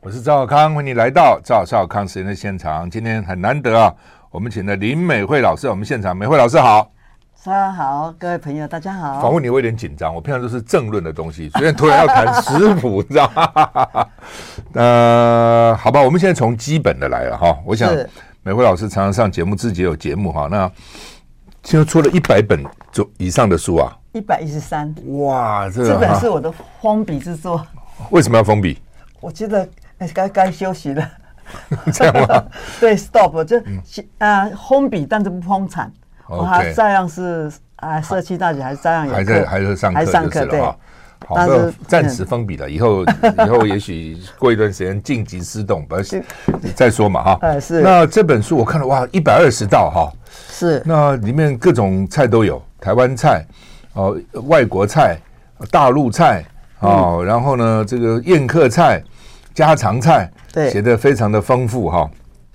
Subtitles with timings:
[0.00, 2.88] 我是赵少康，欢迎你来到赵少康时间的现场。
[2.88, 3.92] 今天很难得啊，
[4.30, 6.88] 我们请的林美惠老师，我们现场，美惠老师好。
[7.44, 9.20] 大家好，各位朋友，大家好。
[9.20, 14.06] 访问你我有点紧张，我平常都是政论的东西，所以突然要谈食谱，你知道吗？
[14.74, 17.58] 呃，好吧，我们现在从基本的来了哈。
[17.64, 17.92] 我想
[18.44, 20.46] 美惠老师常常上节目，自己有节目哈。
[20.48, 20.70] 那
[21.64, 24.94] 现在出了一百本就以上的书啊，一百一十三。
[25.06, 27.66] 哇，这这本是我的封笔之作。
[28.10, 28.78] 为什么要封笔？
[29.20, 29.68] 我觉得。
[30.14, 31.10] 该该休息了，
[31.92, 32.44] 这样吗？
[32.78, 33.60] 对，stop，就
[34.18, 35.92] 啊，封笔，但是不封产。
[36.28, 40.60] 我还照样是啊，社区大学还是照样有，还在还是上课，还上课对。
[41.26, 46.22] 好，是暂时封笔了，以后以后也许过一段时间静极思动，不是
[46.76, 47.38] 再说嘛哈。
[47.40, 47.80] 哎，是。
[47.80, 50.12] 那这本书我看了哇，一百二十道哈，
[50.50, 50.80] 是。
[50.86, 53.44] 那里面各种菜都有，台湾菜
[53.94, 55.18] 哦，外国菜，
[55.72, 56.44] 大陆菜
[56.78, 59.02] 哦，然后呢，这个宴客菜。
[59.58, 62.08] 家常菜，对，写的非常的丰富哈。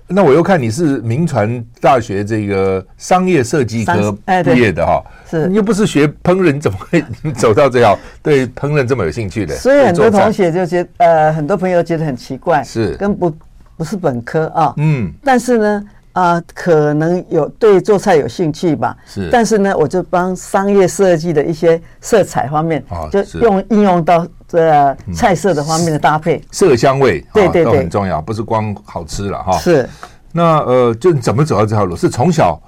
[0.06, 4.10] 那我又看你是铭传大学这个商业设计科
[4.42, 9.54] 毕业的哈，是，你又不是学烹饪，怎么会走到这样对烹饪这么有兴趣的？
[9.54, 13.30] 所以很多同学就觉得，呃，很多朋友觉得很奇怪，是跟不
[13.76, 15.84] 不是本科啊，嗯，但是呢。
[16.14, 19.28] 啊、呃，可能有对做菜有兴趣吧，是。
[19.32, 29.58] 但是呢，我就帮商业设计的一些色彩方面，哦、就用应用到这菜色的方面的搭配，嗯、色香味，对对对，都很重要，不是光好吃了哈。
[29.58, 29.88] 是。
[30.32, 31.94] 那呃，就怎么走到这条路？
[31.96, 32.60] 是从小。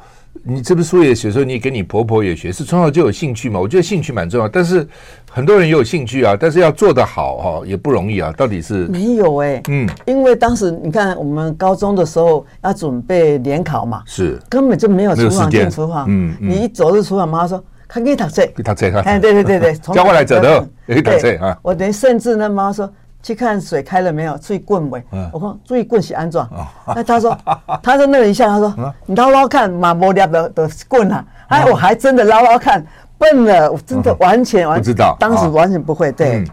[0.45, 3.59] 你这本书也写说，你给你婆婆也学，是从小就有兴趣嘛？
[3.59, 4.87] 我觉得兴趣蛮重要，但是
[5.29, 8.33] 很多人也有兴趣啊，但是要做得好哈、哦、也不容易啊。
[8.37, 21.57] 到底是没有哎、欸，嗯，因为当时你看我们高中的时候要准备联考嘛，是根本就没有厨房进厨房，嗯，嗯，你一走入厨房，妈妈说看给你读书，给读书，哎，对对对对， 教过来走的，给读书啊。
[21.63, 22.93] 我连甚至呢，妈妈说。
[23.23, 24.39] 去看水开了没有？
[24.39, 25.03] 注意棍没？
[25.33, 26.49] 我说注意棍是安装。
[26.87, 27.37] 那他说，
[27.83, 31.25] 他说那一下，他说你捞捞看，马摸掉的的棍啊！
[31.49, 32.87] 哎，我还真的捞捞看，
[33.19, 36.13] 笨了，我真的完全完不知道，当时完全不会。
[36.13, 36.45] 对，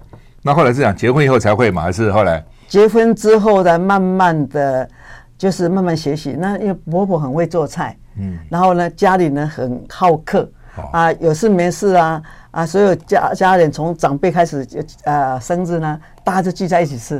[0.41, 1.83] 那后来是讲结婚以后才会嘛？
[1.83, 4.89] 还是后来结婚之后呢慢慢的
[5.37, 6.35] 就是慢慢学习。
[6.39, 10.49] 那因为婆婆很会做菜，嗯，然后呢，家里呢很好客
[10.91, 12.21] 啊，有事没事啊。
[12.51, 14.67] 啊，所有家家人从长辈开始，
[15.05, 17.19] 呃，生日呢，大家就聚在一起吃，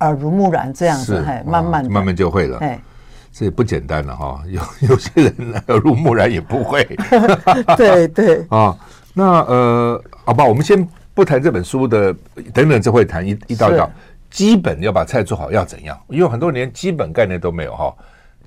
[0.00, 2.80] 耳濡目染这样子，哎，慢慢慢慢就会了，哎，
[3.30, 4.42] 这也不简单了哈。
[4.46, 5.34] 有 有些人
[5.66, 6.82] 耳濡目染也不会，
[7.76, 8.74] 对 对啊。
[9.12, 12.10] 那呃，好吧，我们先不谈这本书的，
[12.54, 13.90] 等等，就会谈一一道一道，
[14.30, 15.96] 基本要把菜做好要怎样？
[16.08, 17.94] 因为很多人连基本概念都没有哈。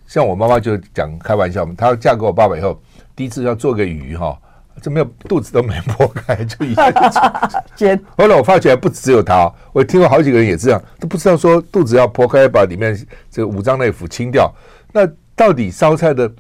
[0.08, 2.82] 像我妈妈就讲开玩笑，她嫁给我爸爸以后，
[3.18, 4.40] 第一次要做个鱼哈。
[4.80, 6.84] 这没有肚子都没剥开 就已经
[7.76, 8.00] 煎。
[8.16, 12.96] 后来我发觉不只有他，我听过好几个人也这样，都不知道说肚子要剖开，把里面
[13.32, 14.54] 这个五脏内腑清掉。
[14.94, 15.02] 那
[15.36, 16.32] 到底烧菜的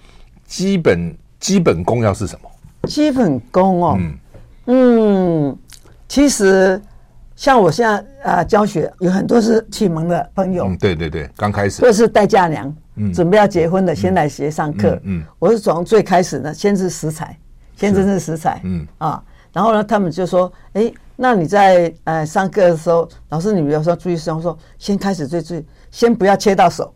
[0.45, 2.49] 基本基本功要是什么？
[2.83, 4.17] 基本功哦，嗯
[4.67, 5.57] 嗯，
[6.07, 6.79] 其实
[7.35, 14.99] 像我现在啊、呃、教学有很多是启蒙的朋友，嗯，对对对，刚开始或是待嫁娘，嗯，准备要结婚的，先来学上课，
[15.39, 17.37] 我是从最开始呢，先是食材。
[17.75, 18.87] 先认识食材，嗯。
[18.97, 26.91] 啊，然后呢，他们就说，哎，那你在呃上课的时候，老师你比如说注意事项，说先开始最最，先不要切到手，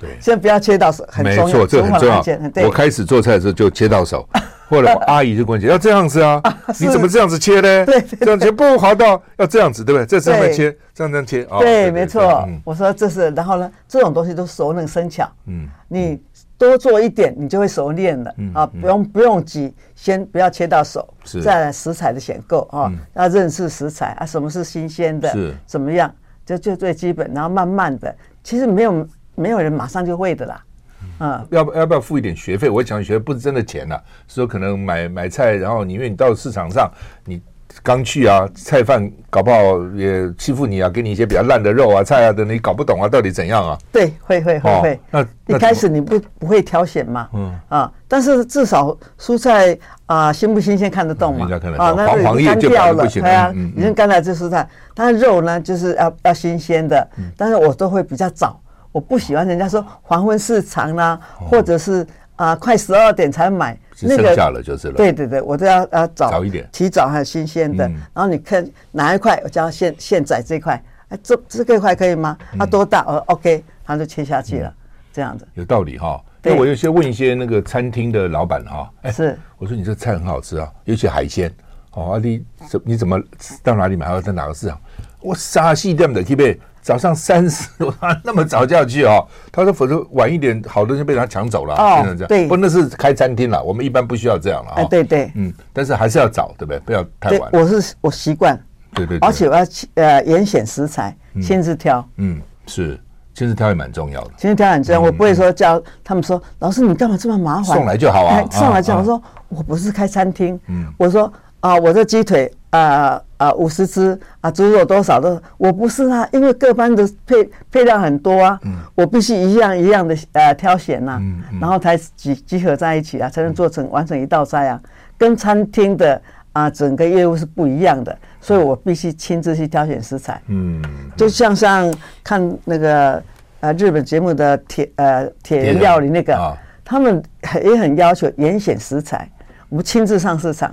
[0.00, 2.66] 对，先不要切到手，很重要，没错，这很重要。
[2.66, 4.26] 我开始做菜的时候就切到手，
[4.68, 6.42] 后来阿姨就跟我讲，要这样子啊，
[6.80, 7.84] 你怎么这样子切呢？
[7.84, 10.18] 对，这样切不滑到，要这样子，对不对？
[10.18, 12.48] 这样切，这样这样切，对，没错。
[12.64, 16.20] 我说这是，然后呢，这种东西都熟能生巧，嗯，你。
[16.60, 18.66] 多做一点，你就会熟练了、嗯、啊！
[18.66, 21.08] 不用不用急，先不要切到手，
[21.42, 26.14] 再来食材的选购啊，嗯、要认识食材啊，什么是新鲜的，是怎么样，
[26.44, 28.14] 就就最基本，然后慢慢的，
[28.44, 30.62] 其实没有没有人马上就会的啦，
[31.02, 32.68] 嗯，嗯要不要不要付一点学费？
[32.68, 36.90] 我讲学费不是真的钱呐、啊，是说可能买买菜，然后你因为你到市场上，
[37.24, 37.40] 你
[37.84, 43.78] 刚去啊，菜贩搞不好也欺负你啊，给你一些比较烂的肉啊、菜啊等，你搞不懂啊，到底怎样啊？
[43.92, 45.00] 对，会会会会。
[45.12, 47.28] 那一开始你不不会挑选嘛？
[47.32, 51.48] 嗯啊，但是至少蔬菜啊新不新鲜看得动嘛？
[51.78, 54.68] 啊，那黄黄叶掉了，对啊，已经干了这蔬菜。
[54.92, 57.08] 但是肉呢，就是要要新鲜的。
[57.36, 58.60] 但是我都会比较早，
[58.92, 62.06] 我不喜欢人家说黄昏市场啦，或者是
[62.36, 63.78] 啊快十二点才买。
[64.02, 64.94] 那个剩下了就是了。
[64.94, 67.86] 对对对，我都要要早早一点，提早还有新鲜的。
[67.86, 72.36] 然后你看哪一块，我叫现现宰这块，哎，这这个块可以吗？
[72.58, 73.04] 它多大？
[73.06, 74.74] 我说 OK，他就切下去了，
[75.12, 75.46] 这样子。
[75.54, 76.18] 有道理哈。
[76.42, 81.52] 因为我有些问一些那个餐厅的老板哈，哎，是，我说你这菜很好吃啊，尤其海鲜。
[81.92, 83.20] 哦，阿弟怎你怎么
[83.62, 84.06] 到哪里买？
[84.06, 84.80] 要在哪个市场？
[85.20, 86.42] 我傻细点的，可不？
[86.82, 87.94] 早上三十， 我
[88.24, 89.22] 那么早就要去哦。
[89.52, 91.74] 他说，否则晚一点，好多人被他抢走了。
[91.74, 92.28] 哦，变成这样。
[92.28, 93.62] 对，不，那是开餐厅了。
[93.62, 94.72] 我们一般不需要这样了。
[94.76, 96.78] 哎，对对，嗯，但是还是要早，对不对？
[96.80, 97.50] 不要太晚。
[97.52, 98.58] 我是我习惯。
[98.94, 99.18] 对对。
[99.18, 99.62] 而且我要
[99.96, 102.02] 呃严选食材，亲自挑。
[102.16, 102.98] 嗯，是
[103.34, 104.30] 亲自挑也蛮重要的。
[104.38, 107.76] 亲自挑很重要，我不会说叫他们说，老师你干嘛这么麻烦？
[107.76, 108.42] 送来就好啊。
[108.50, 109.00] 送来就好。
[109.00, 110.58] 我说我不是开餐厅。
[110.68, 110.86] 嗯。
[110.96, 112.52] 我说啊，我这鸡腿。
[112.70, 115.42] 啊啊，五十只啊，猪肉多少的？
[115.56, 124.80] 我不是啊，因为各班的配配料很多啊，嗯、我必须一样一样的呃挑选呐、啊，嗯嗯、然后才集集合在一起啊，才能做成完成一道菜啊。
[125.18, 126.22] 跟餐厅的
[126.52, 130.40] 啊整个业务是不一样的，所以我必须亲自去挑选食材。
[130.46, 130.80] 嗯，
[131.16, 131.92] 就像像
[132.22, 133.20] 看那个
[133.58, 137.20] 呃日本节目的铁呃铁人料理那个，啊、他们
[137.64, 139.28] 也很要求严选食材，
[139.68, 140.72] 我们亲自上市场。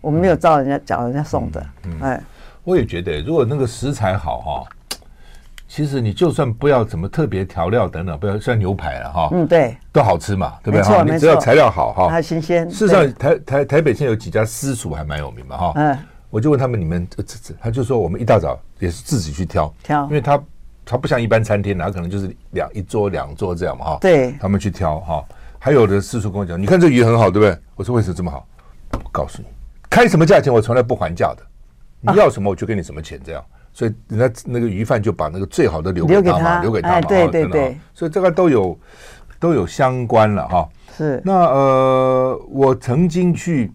[0.00, 1.66] 我们没有照人家叫人家送的，
[2.00, 2.20] 哎，
[2.64, 4.64] 我也觉得，如果那个食材好哈，
[5.68, 10.82] 其实你就算不要怎么特别调料等等，不要像牛排了哈，嗯，对，都好吃嘛，对不对？
[10.82, 12.68] 哈，你只要材料好哈，还新鲜。
[12.70, 15.98] 事实上，台台台北现在有几家私厨还蛮有名嘛，哈，嗯，
[16.30, 20.42] 我就问他们，你们这这，他就说我们一大早也是自己去挑挑，因为他
[20.84, 25.24] 他不像一般餐厅，哪可能就是两一桌两桌这样嘛，哈，对，他们去挑哈，
[25.58, 27.56] 还有的私厨跟我讲，你看这鱼很好，对不对？
[27.76, 28.46] 我说为什么这么好？
[28.92, 29.59] 我告诉你。
[29.90, 31.42] 开什么价钱，我从来不还价的。
[32.00, 33.44] 你要什么，我就给你什么钱，这样。
[33.72, 37.00] 所以人家那个鱼贩就把那个最好的留给他嘛，留给他嘛。
[37.02, 37.78] 对对对。
[37.92, 38.78] 所以这个都有
[39.38, 40.68] 都有相关了哈。
[40.96, 41.20] 是。
[41.24, 43.72] 那呃，我曾经去，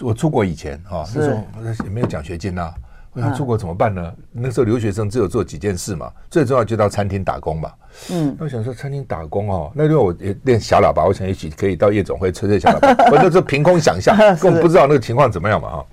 [0.00, 2.72] 我出国以前哈，那时候也没有奖学金呐。
[2.72, 2.85] 我
[3.20, 4.12] 想出国怎么办呢？
[4.32, 7.70] 那时候留学生只有做几件事嘛，最重要就到餐厅打工嘛。
[8.10, 8.36] 嗯。
[8.38, 13.04] 我想说餐厅打工哦，那时候我也练小喇叭，我想一起可以到夜总会吹吹小喇叭。
[13.10, 15.86] 我那时候凭空想象， 根本不知道那个情况怎么样嘛哈。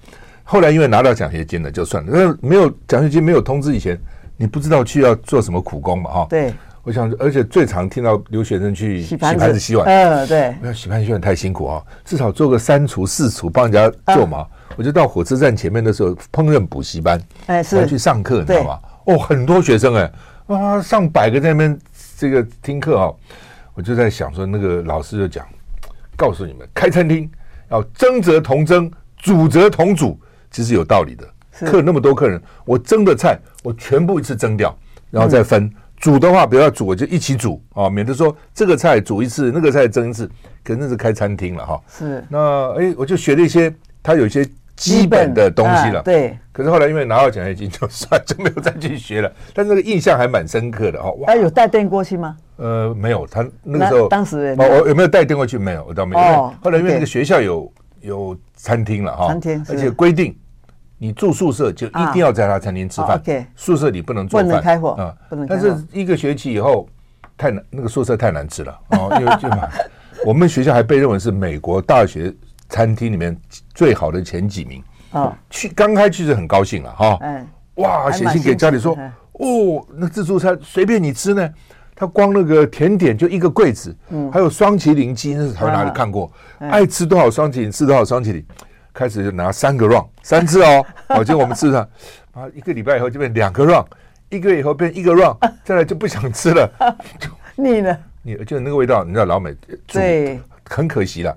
[0.43, 2.11] 后来因为拿到奖学金了，就算了。
[2.11, 3.97] 那没有奖学金没有通知以前，
[4.35, 6.27] 你不知道去要做什么苦工嘛哈。
[6.29, 6.53] 对。
[6.83, 9.87] 我想，而且最常听到留学生去洗盘子、洗碗。
[9.87, 10.53] 嗯，对。
[10.59, 14.45] 不要洗盘子、洗碗太辛苦啊，至少做个三厨、四厨帮人家做嘛。
[14.75, 18.79] 我就到火车站前面的时候，烹饪补习班，哎，是去上课，你知道吗？
[19.05, 20.11] 哦，很多学生哎，
[20.47, 21.79] 啊，上百个在那边
[22.17, 23.09] 这个听课啊，
[23.75, 25.47] 我就在想说，那个老师就讲，
[26.17, 27.31] 告诉你们，开餐厅
[27.69, 30.19] 要蒸则同蒸，煮则同煮，
[30.51, 31.25] 其实有道理的。
[31.65, 34.75] 客那么多客人，我蒸的菜我全部一次蒸掉，
[35.09, 35.71] 然后再分。
[36.03, 40.29] 煮的话，比如要煮，我就一起煮啊，免得说这个菜煮一次，那个菜蒸一次，
[40.61, 41.81] 可能是开餐厅了哈。
[41.87, 42.21] 是。
[42.27, 43.73] 那哎，我就学了一些，
[44.03, 44.45] 他有一些。
[44.75, 46.35] 基本的东西了，对。
[46.51, 49.31] 可是后来因为拿到奖学金，就算就没有再去学了。
[49.53, 51.11] 但那个印象还蛮深刻的哦。
[51.19, 52.35] 哇，有带电过去吗？
[52.55, 53.25] 呃，没有。
[53.27, 55.59] 他那个时候当时哦，我有没有带电过去？
[55.59, 56.53] 没有，我倒没有。
[56.59, 57.71] 后来因为那个学校有
[58.01, 60.35] 有餐厅了哈，餐厅，而且规定
[61.03, 63.19] 你住宿舍就一定要在他餐厅吃饭。
[63.19, 65.45] OK，宿舍里不能做饭，不能开火啊，不能。
[65.45, 66.87] 但是一个学期以后
[67.37, 69.49] 太难，那个宿舍太难吃了哦，因为就
[70.25, 72.33] 我们学校还被认为是美国大学。
[72.69, 73.37] 餐厅里面
[73.75, 74.81] 最好的前几名
[75.11, 78.97] 啊，去刚开去是很高兴了哈，嗯，哇，写信给家里说，
[79.33, 81.47] 哦，那自助餐随便你吃呢，
[81.93, 86.31] 他光那个甜点就一个柜子，嗯，还有双麒麟鸡，那是台湾哪里看过？
[86.57, 88.43] 爱吃多少双麒麟，吃多少双麒麟，
[88.93, 91.81] 开始就拿三个 round，三次哦， 哦，结果我们吃上
[92.33, 93.85] 啊，一个礼拜以后就变两个 round，
[94.29, 96.71] 一个月以后变一个 round，再来就不想吃了，
[97.55, 99.55] 腻了，腻，就那个味道，你知道老美
[99.87, 101.35] 对，很可惜了。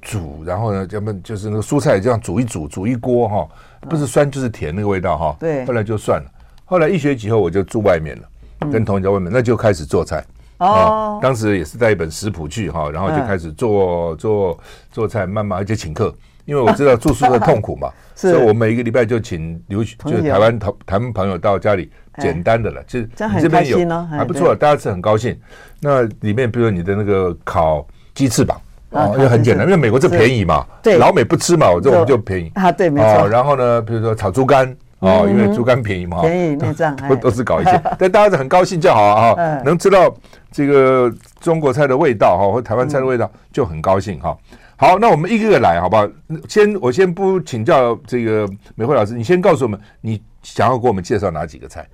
[0.00, 3.48] 煮，然后呢，咱们就是那个蔬菜这样煮一煮，煮一锅哈，
[3.88, 5.36] 不是酸就是甜那个味道哈。
[5.40, 5.64] 对。
[5.66, 6.30] 后来就算了，
[6.64, 10.24] 后来一学期后我就住外面了，跟同学在外面，那就开始做菜。
[10.58, 11.18] 哦。
[11.20, 14.60] 当时也是带一本食谱去哈，然后就开始做做
[14.92, 16.14] 做菜，慢慢而且请客，
[16.48, 25.38] 因为我知道住宿的痛苦嘛， 所以我每一个礼拜就请留学，就是台湾台台湾朋友到家里，简单的了，就是这边有还不错，大家是很高兴。
[25.78, 28.58] 那里面比如说你的那个烤鸡翅膀。
[28.90, 32.50] 哦，因为很简单，因为美国这便宜嘛，对，老美不吃嘛，我这我们就便宜。
[32.56, 33.28] 啊，对，没错。
[33.28, 39.02] 然后呢，比如说炒猪肝，哦，因为猪肝便宜嘛，便宜 内脏，都都是搞一些，但大家是很高兴就好
[39.34, 40.10] 啊，能吃到
[40.50, 44.34] 这个中国菜的味道哈，或台湾菜的味道就很高兴哈。
[44.80, 46.08] 好，那我们一个个来，好不好？
[46.48, 51.84] 先我先不请教这个美惠老师，你先告诉我们，你想要给我们介绍哪几个菜，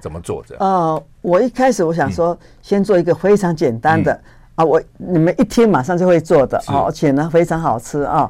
[0.00, 0.68] 怎么做这样？
[0.68, 4.20] 呃，我一开始我想说，先做一个非常简单的、嗯、
[4.56, 8.28] 啊，我你们一听马上就会做的，而且呢非常好吃啊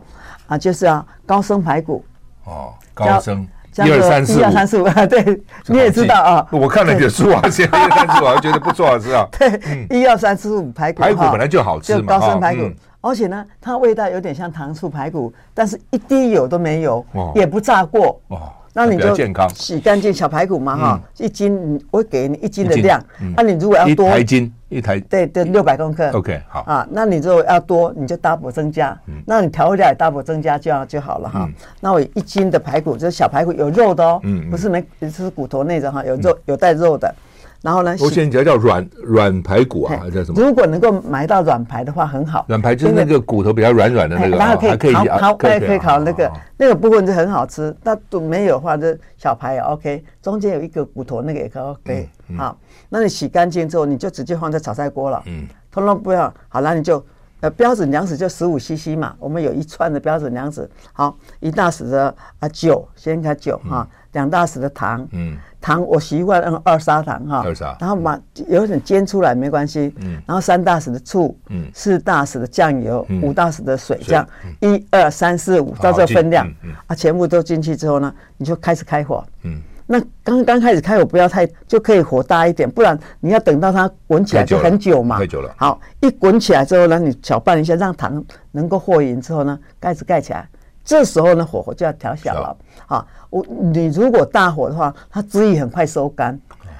[0.48, 2.04] 啊，就是啊高升排骨。
[2.44, 9.26] 哦，高升一二三四五，一二三四五， 对，你也知道啊，我看了你的书啊，现在 一二三四五，觉得不错，是啊？
[9.32, 12.70] 对，一二三四五排骨，排骨本来就好吃嘛，高升排骨。
[13.04, 18.18] 而且呢，它味道有点像糖醋排骨，但是一滴油都没有，也不炸过。
[18.28, 19.14] 哦，那你就
[19.52, 22.98] 洗干净小排骨嘛，哈，一斤我给你一斤的量。
[23.36, 26.10] 那你如果要多，一台斤一台，对对，六百公克。
[26.12, 26.88] OK，好啊。
[26.90, 28.98] 那你如果要多，你就 double 增加。
[29.26, 31.46] 那你调味料也 double 增加就要就好了哈。
[31.80, 34.18] 那我一斤的排骨，就是小排骨有肉的哦，
[34.50, 37.14] 不是没，是骨头那种哈，有肉有带肉的。
[37.64, 37.96] 然后呢？
[37.98, 40.38] 我现在叫软软排骨啊，还是什么？
[40.38, 42.44] 如果能够买到软排的话，很好。
[42.46, 47.74] 软排就是那个骨头比较软软的那个，然后可以烤烤，可以可以烤那个那个部分就很好吃。
[47.82, 50.04] 那都没有的话，就小排也 OK。
[50.20, 52.08] 中间有一个骨头，那个也可以 OK。
[52.36, 52.54] 好，
[52.90, 55.22] 那你洗干净之后，你就直接放在炒菜锅了。
[55.24, 56.30] 嗯，通通不要。
[56.48, 57.02] 好，那你就
[57.40, 59.14] 呃标准粮食就十五 CC 嘛。
[59.18, 60.68] 我们有一串的标准粮食。
[60.92, 65.06] 好，一大匙的啊酒，先开酒哈，两大匙的糖。
[65.12, 65.36] 嗯。
[65.60, 74.28] 糖我习惯用二砂糖哈，二砂，然后把有点煎出来没关系，嗯，然后三大匙的醋，嗯，四大匙的酱油，五大匙的水，这样
[74.60, 76.46] 一二三四五到这个分量，
[76.86, 85.50] 啊，全部都进去之后呢，你就开始开火，嗯，那刚刚开始开火不要太，就可以火大一点，不然你要等到它滚起来就很久嘛，太久了。
[85.56, 90.46] 好，一滚起来之后呢，你搅拌一下，让糖能够和匀之后呢，盖子盖起来。
[90.84, 92.54] 这时候呢，火候就要调小了。
[92.84, 96.38] 好，我你如果大火的话，它汁液很快收干，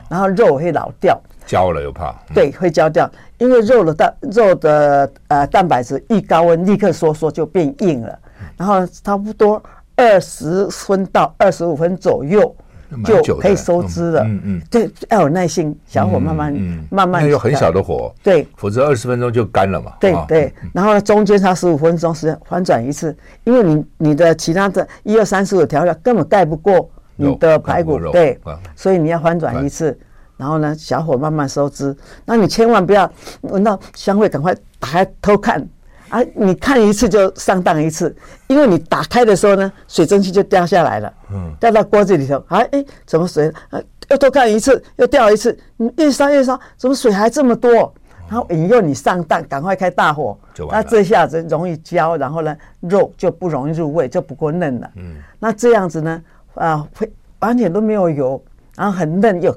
[0.09, 2.15] 然后肉会老掉，焦了又怕。
[2.33, 8.17] 对，会焦掉，因为肉的蛋肉的呃蛋白质一高温立刻收缩就变硬了，
[8.57, 9.61] 然后差不多
[9.97, 12.55] 二十分到二十五分左右。
[13.03, 16.53] 就可以收汁了，嗯嗯，对，要有耐心，小火慢慢
[16.91, 19.93] 慢慢，有很小的火，对，否则二十分钟就干了嘛。
[19.99, 28.39] 对对，然后呢，中间差十五分钟时间翻转一次，因为你你的其他的一二三四五调料根本盖不过你的排骨，对，
[28.77, 29.99] 所以你要翻转一次，
[30.37, 33.11] 然后呢，小火慢慢收汁，那你千万不要
[33.43, 35.67] 闻到香味，赶快打开偷看。
[36.15, 36.25] 啊！
[36.33, 38.15] 你看一次就上当一次，
[38.47, 42.37] 因为你打开的时候呢，水蒸气就掉下来了，嗯，掉到锅子里头。
[42.47, 43.53] 啊，哎，怎么水？
[43.71, 45.59] 啊，又多看一次，又掉一次。
[45.77, 47.93] 你越烧越烧，怎么水还这么多？
[48.29, 50.39] 然后引诱你上当，赶快开大火。
[50.71, 54.91] 那这下子容易焦，然后呢，肉就不容易入味，就不够嫩了。
[54.95, 56.23] 嗯，那这样子呢，
[56.55, 58.41] 啊，会完全都没有油，
[58.77, 59.53] 然后很嫩又。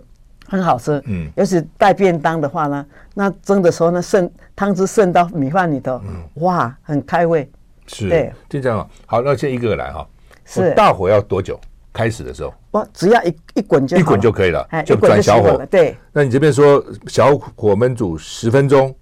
[0.47, 7.49] 很好吃，嗯，尤其带便当的话呢，那蒸的时候呢，渗汤汁渗到米饭里头，嗯，哇，很开胃。
[7.85, 8.89] 是，对，就这样。
[9.05, 10.05] 好，那先一个个来哈。
[10.45, 10.73] 是。
[10.73, 11.59] 大火要多久？
[11.93, 12.53] 开始的时候？
[12.71, 13.97] 我只要一一滚就。
[13.97, 15.65] 一滚就可以了，就转小火。
[15.65, 15.97] 对。
[16.11, 18.93] 那你这边说小火焖煮十分钟，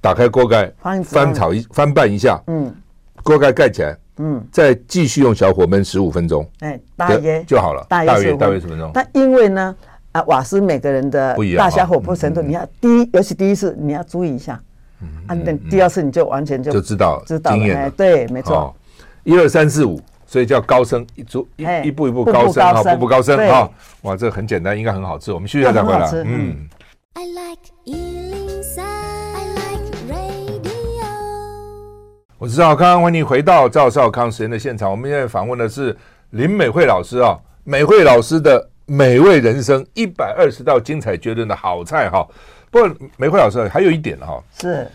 [0.00, 2.74] 打开锅盖，翻翻炒一翻拌一下，嗯，
[3.22, 8.90] 锅盖盖起来，嗯，再继续用小火焖十五分钟，哎，大约就好了，大约大约十分钟。
[8.92, 9.74] 但因为呢。
[10.12, 14.58] 啊，瓦斯每个人的大小火不程度，你要第一，尤其第一次你要注意一下，
[15.26, 18.74] 啊，等第二次你就完全就就知道知道了，对，没错，
[19.24, 23.70] 一二三四五，所以叫高升，一逐一一步一步高升哈，步步高升哈，
[24.02, 26.68] 哇，这很简单，应该很好吃，我们继续再回来，嗯。
[32.38, 35.94] 我是赵少康，欢迎回到赵少康实验的现场，我们现在访问的是
[36.30, 38.70] 林美惠老师啊，美惠老师的。
[38.90, 42.26] 美味人生一百二十道精彩绝伦的好菜哈，
[42.70, 44.90] 不过梅惠老师还有一点哈，是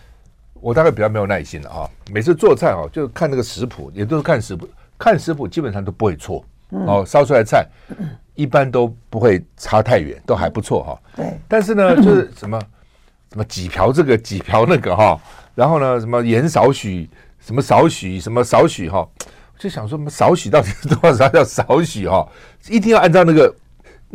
[0.56, 1.88] 我大概比较没有耐心了哈。
[2.12, 7.68] 每次做菜哈，就看那个食谱，也都是看食谱，看食谱基本上都不会错哦，烧出来菜
[8.34, 11.00] 一般都不会差太远，都还不错哈。
[11.16, 12.60] 对，但是呢， 就是什么
[13.30, 15.22] 什么几瓢这个几瓢那个哈，
[15.54, 17.08] 然后呢，什么盐少许，
[17.40, 19.08] 什么少许，什么少许哈，
[19.60, 22.28] 就想说什么少许到底是多少叫少许哈？
[22.70, 23.54] 一定要按照那个。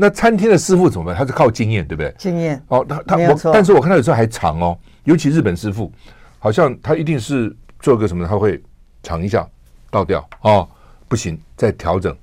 [0.00, 1.16] 那餐厅的师傅怎么办？
[1.16, 2.14] 他是靠经验，对不对？
[2.16, 5.92] 经验哦，他他我，但是我看他有时候还尝哦，尤其日本师傅，
[6.38, 8.62] 好像他一定是做个什么，他会
[9.02, 9.44] 尝一下，
[9.90, 10.68] 倒掉哦，
[11.08, 12.16] 不行，再调整，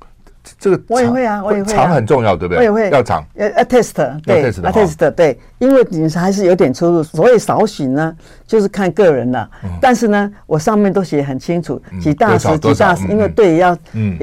[0.59, 1.73] 这个我也会啊，我也会。
[1.73, 2.57] 肠很重要，对不对？
[2.57, 3.25] 我也会要肠。
[3.35, 7.03] 要 test，对，test，对，因为你还是有点出入。
[7.03, 9.49] 所以少许呢，就是看个人了。
[9.81, 13.77] 但是呢，我上面都写很清楚，几大匙，几大匙，因为对要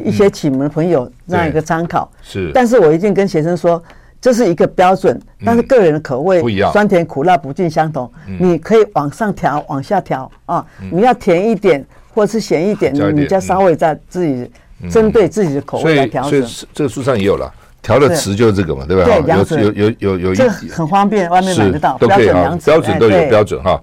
[0.04, 2.10] 一些启蒙的朋友这样一个参考。
[2.22, 2.50] 是。
[2.54, 3.82] 但是我一定跟学生说，
[4.20, 8.10] 这是一个标准，但是个人的口味不一样，酸甜苦辣不尽相同。
[8.38, 10.64] 你可以往上调，往下调啊。
[10.90, 14.50] 你要甜一点，或者是咸一点，你再稍微再自己。
[14.90, 19.04] 针对自己的口味来调整，所以这个书上也有了，调的词就是这个嘛，对吧？
[19.04, 23.80] 对，有有有有有，这很方便，外面买得到，都可以啊，标准都有标准哈。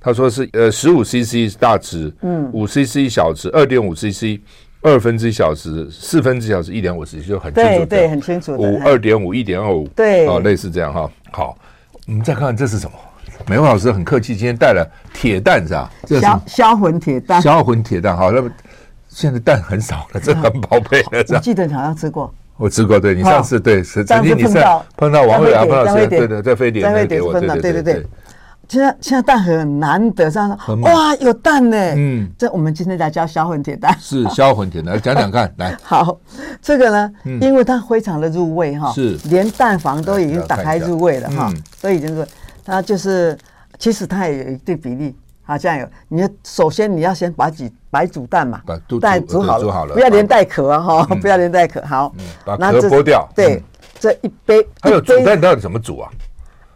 [0.00, 4.38] 他说是呃十五 CC 大值，嗯，五 CC 小值，二点五 CC
[4.82, 8.56] 二分之一小时，四分之一小时，一点五 CC 就很清楚，对对，很清楚。
[8.56, 11.10] 五二点五，一点二五，对，哦，类似这样哈。
[11.32, 11.58] 好，
[12.06, 12.96] 我们再看看这是什么？
[13.48, 15.90] 美文老师很客气，今天带了铁蛋是吧？
[16.20, 18.50] 销销魂铁蛋，销魂铁蛋，好，那么。
[19.16, 21.24] 现在蛋很少了，这很宝贝的。
[21.30, 23.00] 我记得你好像吃过，我吃过。
[23.00, 24.62] 对，你上次对是曾经你是
[24.94, 26.06] 碰到王慧啊，碰到谁？
[26.06, 27.54] 对对，在飞碟，在飞碟碰到。
[27.54, 28.06] 对对对。
[28.68, 30.50] 现在现在蛋很难得，上
[30.82, 31.78] 哇有蛋呢。
[31.96, 35.74] 嗯，这我们今天来教销魂铁蛋，是销魂铁蛋， 讲讲看来。
[35.82, 36.18] 好，
[36.60, 42.28] 这个呢，因为它非常的入味哈，是连蛋黄都已经打开入味了哈，所以就是
[42.62, 43.38] 它就是
[43.78, 45.16] 其实它也有一定比例。
[45.46, 45.88] 好，这样有。
[46.08, 51.80] 你首先你要先把几白煮蛋嘛，把蛋煮好了，不要连带壳啊哈， 不要连带壳。
[51.82, 52.12] 好，
[52.44, 53.28] 把壳剥掉。
[53.34, 53.62] 对，
[54.00, 54.66] 这一杯。
[54.80, 56.10] 还有煮蛋到底怎么煮啊？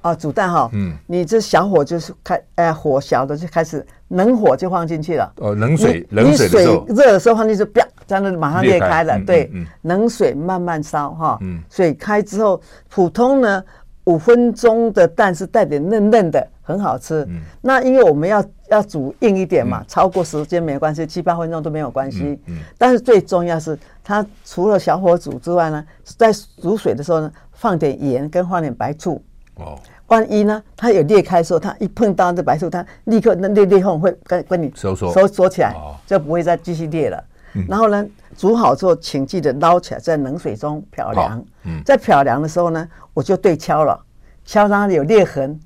[0.03, 5.33] 啊，煮蛋哈，嗯，你这小火就是开，哎，火小的就开始，冷火就放进去了。
[5.39, 6.49] 哦，冷水，冷水
[6.89, 9.21] 热的时候放进去，啪，这样子马上裂开了。
[9.27, 9.51] 对，
[9.83, 13.63] 冷水慢慢烧哈，水开之后，普通呢。
[14.05, 17.27] 五分钟的蛋是带点嫩嫩的，很好吃。
[17.29, 22.41] 嗯、那因为我们要要煮硬一点嘛，嗯、超过时间没关系，七八分钟都没有关系。
[22.79, 29.23] 但是最重要是它除了小火煮之外呢，在煮水的时候呢，放点盐跟放点白醋。
[29.57, 37.25] 哦，万一呢，它有裂开的时候，它一碰到这白醋，它立刻那裂裂缝会跟跟你收缩收缩起来，哦、就不会再继续裂了。
[37.55, 41.45] 嗯、然后呢，煮好之后，请记得捞起来，在冷水中漂凉。
[41.65, 44.01] 嗯、在漂凉的时候呢，我就对敲了，
[44.45, 45.59] 敲它有裂痕。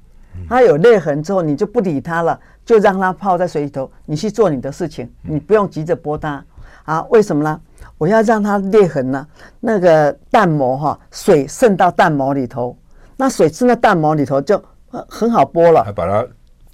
[0.49, 6.45] 它有裂痕之后，你就不理它了，就让它泡在水里头，你去做你的事情，你不用急着剥它。
[6.85, 7.61] 啊，为什么呢？
[7.99, 9.27] 我要让它裂痕呢？
[9.61, 12.77] 那个蛋膜哈，水渗到蛋膜里头，
[13.17, 14.63] 那水渗到蛋膜里头就
[15.09, 15.83] 很好剥了。
[15.83, 16.27] 还把它。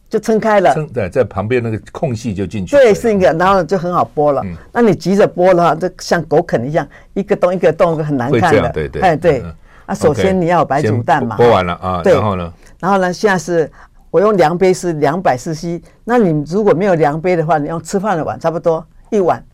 [0.08, 2.74] 就撑开了，在在旁边那个空隙就进去。
[2.74, 4.44] 对，是一个，然后就很好剥了。
[4.72, 8.68] 那你急着剥的话，就像狗啃一样，一个洞一个洞，很难看的。
[8.70, 9.00] 对对。
[9.02, 9.40] 哎，对。
[9.86, 11.36] 啊，首先你要有白煮蛋嘛。
[11.38, 12.52] 剥完了啊，然后呢？
[12.80, 13.12] 然后呢？
[13.12, 13.70] 现在是
[14.10, 15.80] 我用量杯是两百 CC。
[16.02, 19.44] 那你如果没有量杯的话，你用吃饭的碗，差不多一碗，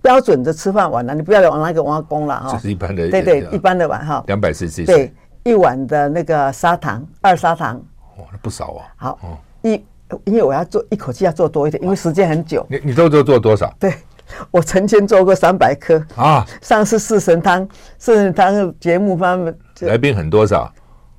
[0.00, 1.14] 标准的吃饭碗了。
[1.14, 2.52] 你不要往那个挖工了哈。
[2.52, 3.10] 这是一般的。
[3.10, 4.22] 对对，一般的碗哈。
[4.28, 4.86] 两百 CC。
[4.86, 7.76] 对，一碗的那个砂糖，二砂糖。
[8.18, 8.86] 哇，那不少啊。
[8.96, 9.18] 好，
[9.62, 9.84] 一。
[10.22, 12.64] 因为我要做一口气要做多一点，因为时间很久。
[12.70, 13.74] 你你都做做多少？
[13.76, 13.92] 对，
[14.52, 16.46] 我曾经做过三百颗啊。
[16.62, 17.68] 上次四神汤，
[17.98, 20.72] 四神汤节目方面来宾很多少？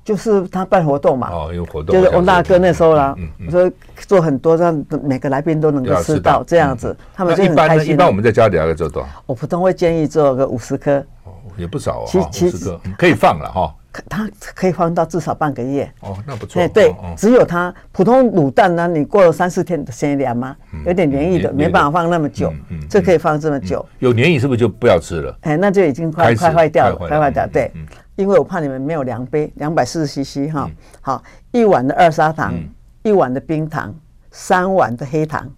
[0.08, 1.28] 就是他办活动嘛。
[1.30, 1.94] 哦，有活动。
[1.94, 3.70] 就是翁大哥那时候啦，我说
[4.06, 7.92] 做很多，让每个来宾都能够吃到这样子，他们就很开心。
[7.92, 9.08] 一般我们在家里大概做多少？
[9.26, 10.96] 我普通会建议做个五十颗。
[11.24, 13.74] 哦，也不少哦，五十颗可以放了哈。
[14.08, 16.62] 它可以放到至少半个月哦，那不错。
[16.62, 20.56] 哎对，只有它普通卤蛋呢，你过了三四天先凉嘛？
[20.86, 22.50] 有点黏液的，没办法放那么久。
[22.70, 23.84] 嗯，这可以放这么久。
[23.98, 25.38] 有黏液是不是就不要吃了？
[25.42, 27.46] 哎，那就已经快快坏掉了，快坏掉。
[27.46, 27.70] 对，
[28.18, 30.68] 因为我怕你们没有量杯，两百四十 CC 哈。
[31.00, 32.52] 好，一碗的二砂糖，
[33.04, 33.94] 一碗的冰糖，
[34.32, 35.48] 三碗的黑糖，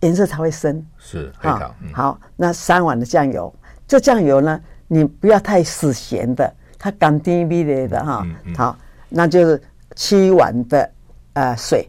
[0.00, 0.84] 颜色才会深。
[0.98, 1.72] 是黑糖。
[1.92, 3.54] 好，那三碗的酱油，
[3.86, 6.52] 这酱油呢，你不要太死咸的。
[6.82, 8.76] 它甘甜味蕾的哈，好，
[9.10, 9.62] 那就是
[9.94, 10.90] 七碗的
[11.34, 11.86] 呃水，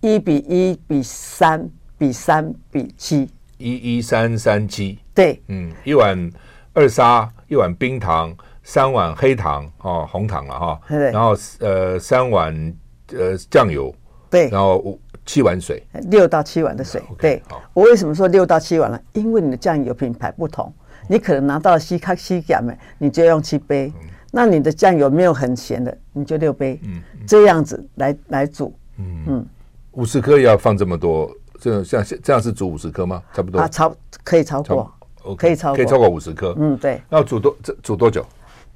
[0.00, 6.30] 一比一比三比三比七，一一三三七，对，嗯，一碗
[6.74, 12.74] 二砂，一碗冰糖，三碗黑糖哦，红糖了哈，然后呃三碗
[13.12, 13.94] 呃酱油，
[14.28, 17.40] 对，然后五七碗水，六到七碗的水，对，
[17.72, 19.00] 我为什么说六到七碗呢？
[19.12, 20.74] 因为你的酱油品牌不同，
[21.08, 23.92] 你可能拿到西卡西甲美，你就用七杯。
[24.32, 29.24] 那你的酱油没有很咸的，你就六杯，嗯，这样子来来煮，嗯。
[29.28, 29.46] 嗯，
[29.92, 33.22] 五十克要放这么多，这像这样是煮五十颗吗？
[33.32, 33.60] 差不多。
[33.60, 34.92] 啊，超可以超过，
[35.38, 37.00] 可以超过，可以超过五十颗，嗯，对。
[37.10, 38.26] 要煮多这煮多久？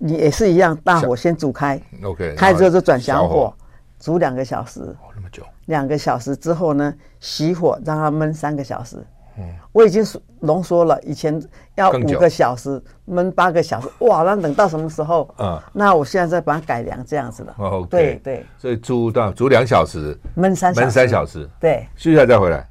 [0.02, 3.54] 你也是一样，大火先煮开，OK，开之后就转小火，
[3.98, 8.96] 煮两个小时，哦，那么久，两个小时之后呢，熄火让它焖三个小时，
[9.72, 10.02] 我已经
[10.40, 11.38] 浓缩了，以前
[11.74, 15.28] 要五个小时焖八个小时，哇，那等到什么时候？
[15.38, 17.54] 嗯，那我现在再把它改良这样子的。
[17.58, 22.66] 哦，对对，所以煮到煮两小时，焖三焖三小时，对，休息一下再回来。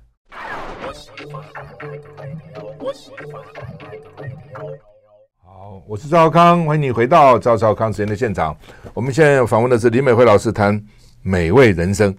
[5.62, 8.56] 好，我是赵康，欢迎你回到赵赵康时间的现场。
[8.93, 10.82] 我们现在访问的是林美惠老师，谈
[11.22, 12.15] 美味人生。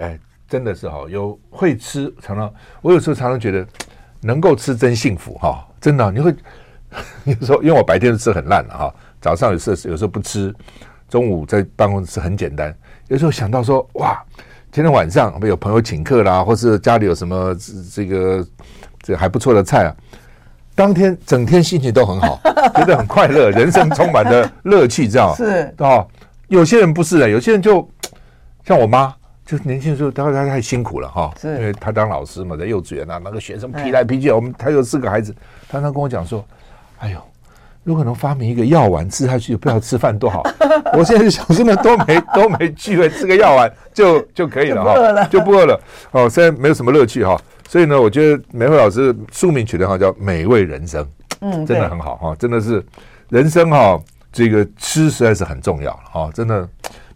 [0.00, 3.64] 哎，真的是哈，有会吃，常常我有时候常常觉得，
[4.20, 6.34] 能够吃真幸福哈，真的，你会
[7.22, 10.52] 有时候因为我白天吃很烂了哈，早上有时候有时候不吃，
[11.08, 14.20] 中午在办公室很简单，有时候想到说哇，
[14.72, 17.56] 今天晚上有朋友请客啦，或是家里有什么
[17.94, 18.44] 这个
[19.00, 19.94] 这还不错的菜啊。
[20.74, 22.40] 当天整天心情都很好，
[22.74, 25.34] 觉得很快乐，人生充满了乐趣，这样。
[25.36, 25.72] 是。
[25.78, 26.04] 啊。
[26.48, 27.88] 有些人不是的，有些人就
[28.66, 29.12] 像我妈，
[29.46, 35.34] 就年轻的时候，她她太辛苦了哈，因为她当老师嘛，在幼稚园啊，那个学生批来批去，我们她有四个孩子，
[35.68, 36.44] 她常跟我讲说
[37.00, 37.18] ：“哎呦，
[37.84, 40.42] 如果能发明一个药丸吃下去，不要吃饭多好。
[40.98, 46.28] ”我现在就想，真的都没都没机会吃个药丸就就可以了哈，就不饿了哦。
[46.28, 47.40] 虽然没有什么乐趣哈。
[47.66, 51.02] 所以呢，我觉得美惠老师书名取得好，叫《美味人生》，
[51.40, 52.84] 嗯，真的很好哈，真的是
[53.30, 53.98] 人生哈，
[54.30, 56.68] 这个吃实在是很重要哈，真的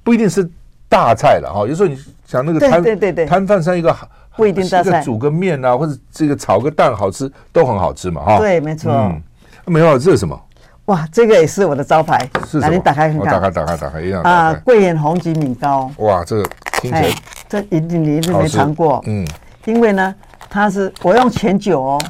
[0.03, 0.49] 不一定是
[0.89, 3.95] 大菜了哈，有时候你想那个摊对对对摊贩上一个
[4.37, 8.91] 不一定大菜，煮个面啊，或者这个炒个蛋好吃都很好吃嘛哈，对，没错。
[8.91, 9.23] 嗯，
[9.67, 10.41] 美惠老师这是什么？
[10.89, 12.69] 哇，这个也是我的招牌，是来？
[12.69, 15.91] 你打开看看，打开打开打开一样啊，桂圆红橘米糕。
[15.99, 16.43] 哇，这个
[16.83, 17.09] 听起来
[17.49, 19.27] 这一定你一定没尝过，嗯，
[19.65, 20.15] 因为呢。
[20.51, 22.01] 它是我用全酒哦，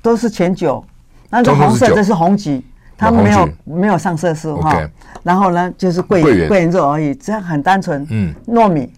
[0.00, 0.84] 都是全酒，
[1.28, 2.64] 那个红色这是红橘，
[2.96, 4.80] 它没有没有上色素哈。
[5.24, 8.06] 然后呢，就是桂圆桂圆肉而已，这样很单纯。
[8.10, 8.92] 嗯，糯米，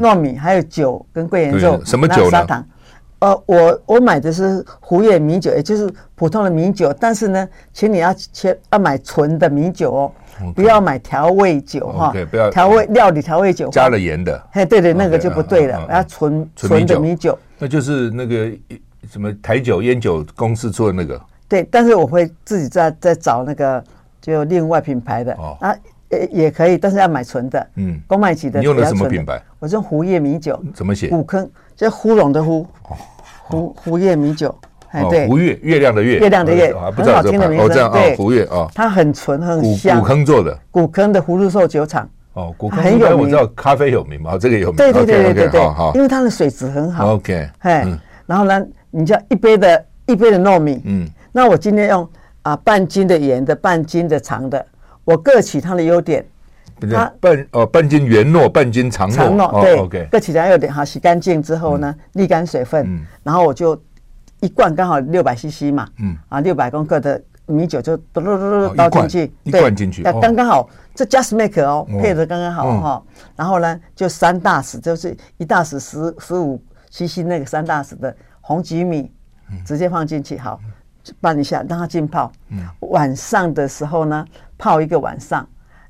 [0.00, 2.30] 糯米还有酒跟桂圆肉，什么酒呢？
[2.32, 2.66] 砂糖。
[3.20, 10.12] 呃，我我买的是胡叶米酒，也就是普通的米酒，但是呢，请你要切要买纯的米酒哦，
[10.54, 12.14] 不要买调味酒哈。
[12.30, 14.42] 不要调味料理调味酒加了盐的。
[14.52, 17.38] 嘿，对对，那个就不对了，要纯纯的米酒。
[17.58, 18.50] 那就是那个
[19.10, 23.82] 什么台酒烟酒公司做的那个，对，但是我会自己再再找那个
[24.20, 25.74] 就另外品牌的哦，啊
[26.10, 28.60] 也也可以，但是要买纯的，嗯，公卖级的。
[28.60, 29.42] 你用的什么品牌？
[29.58, 30.62] 我用胡叶米酒。
[30.74, 31.08] 怎么写？
[31.08, 32.66] 古坑，就呼龙的呼，
[33.42, 34.52] 胡胡叶米酒，
[34.90, 40.00] 哎对，胡月月亮的月，月亮的月，很好听的名字，这样啊，胡月啊，它很纯很香。
[40.00, 42.08] 古坑做的，古坑的葫芦寿酒厂。
[42.32, 44.76] 哦，古坑很有名，我知道咖啡有名嘛，这个有名。
[44.76, 45.60] 对对对对对，
[45.94, 47.14] 因为它的水质很好。
[47.14, 47.86] OK，哎。
[48.26, 52.08] 然后呢，你叫一杯的一杯的糯米，嗯，那我今天用
[52.42, 54.66] 啊半斤的圆的，半斤的长的，
[55.04, 56.24] 我各取它的优点。
[56.80, 59.14] 它半哦半斤圆糯，半斤长糯。
[59.14, 60.06] 长糯对。
[60.06, 63.80] 各取它优点，哈，洗干净之后呢，沥干水分，然后我就
[64.40, 73.02] 一罐刚好六百 CC 嘛，嗯，啊六百公克的米酒就嘟嘟嘟嘟倒进去，一罐进去，刚刚好，这 just make 哦，配的刚刚好哈。
[73.34, 76.62] 然后呢，就三大匙，就是一大匙十十五。
[76.88, 79.12] CC 那个三大匙的红吉米，
[79.66, 80.58] 直接放进去，好
[81.20, 82.32] 拌一下，让它浸泡。
[82.78, 84.24] 晚上的时候呢，
[84.56, 85.46] 泡一个晚上，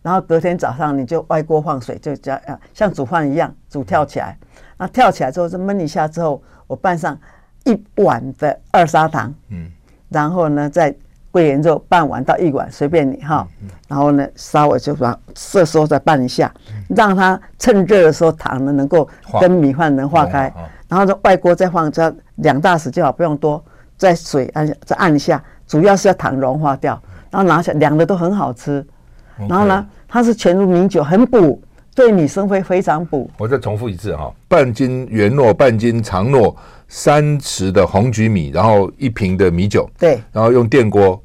[0.07, 4.39] 然后隔天早上你就外锅放水，就加啊，像煮饭一样煮跳起来。
[4.79, 7.19] 那跳起来之后，就焖一下之后，我拌上
[7.65, 9.69] 一碗的二砂糖，嗯，
[10.09, 10.95] 然后呢再。
[11.33, 13.47] 桂圆肉半碗到一碗，随便你哈。
[13.89, 16.51] 然后呢，稍微就把这时候再拌一下，
[16.89, 19.07] 让它趁热的时候糖呢能够
[19.39, 20.51] 跟米饭能化开。
[20.89, 23.63] 然后呢外锅再放这两大匙就好，不用多。
[23.99, 26.99] 再水按再按一下，主要是要糖融化掉。
[27.31, 28.83] 然后拿起来凉的都很好吃。
[29.49, 31.61] 然后呢，它是全入米酒，很补，
[31.95, 33.31] 对女生会非常补。
[33.39, 36.55] 我再重复一次哈，半斤圆糯，半斤长糯，
[36.89, 39.89] 三匙的红橘米，然后一瓶的米酒。
[39.99, 41.23] 对，然后用电锅。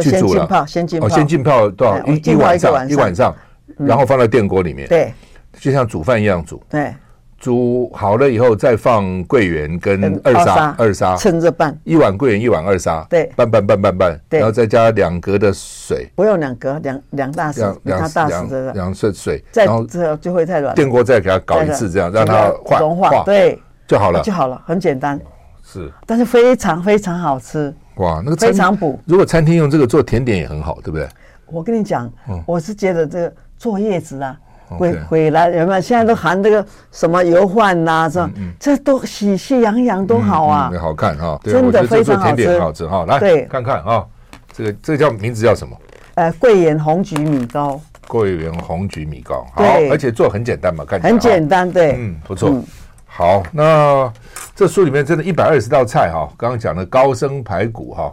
[0.00, 1.98] 先浸泡，先浸泡，先浸泡多少？
[2.06, 3.34] 一一晚上，一晚上，
[3.76, 4.86] 然后放在电锅里面。
[4.88, 5.12] 对，
[5.58, 6.62] 就像煮饭一样煮。
[6.68, 6.94] 对，
[7.40, 11.76] 煮好了以后再放桂圆跟二砂，二沙趁热拌。
[11.84, 13.04] 一碗桂圆，一碗二沙。
[13.08, 16.06] 对，拌拌拌拌拌，然后再加两格的水。
[16.14, 19.42] 不用两格，两两大匙，两大匙的两匙水。
[19.54, 20.74] 然后之后就会太软。
[20.74, 25.18] 电锅再给它搞一次，这样让它化融化，对，就好了，就好了，很简单。
[25.64, 27.74] 是，但是非常非常好吃。
[27.96, 29.00] 哇，那个非常补。
[29.06, 31.08] 如果餐厅用这个做甜点也很好，对不对？
[31.46, 32.12] 我跟你讲，
[32.44, 34.38] 我是觉得这个坐月子啊，
[34.78, 35.80] 回回来有没有？
[35.80, 38.28] 现在都含这个什么油饭呐，这
[38.58, 43.04] 这都喜气洋洋都好啊，好看哈，真的非常好吃，好吃哈。
[43.06, 44.04] 来，看看啊，
[44.52, 45.76] 这个这个叫名字叫什么？
[46.14, 47.80] 呃，桂圆红橘米糕。
[48.06, 52.60] 桂圆红橘米糕，好，而且做很简单嘛，看起来很简单，对，嗯，不错。
[53.06, 54.12] 好，那
[54.54, 58.12] 这书里面真的一百二十道菜哈，刚刚讲的高升排骨哈，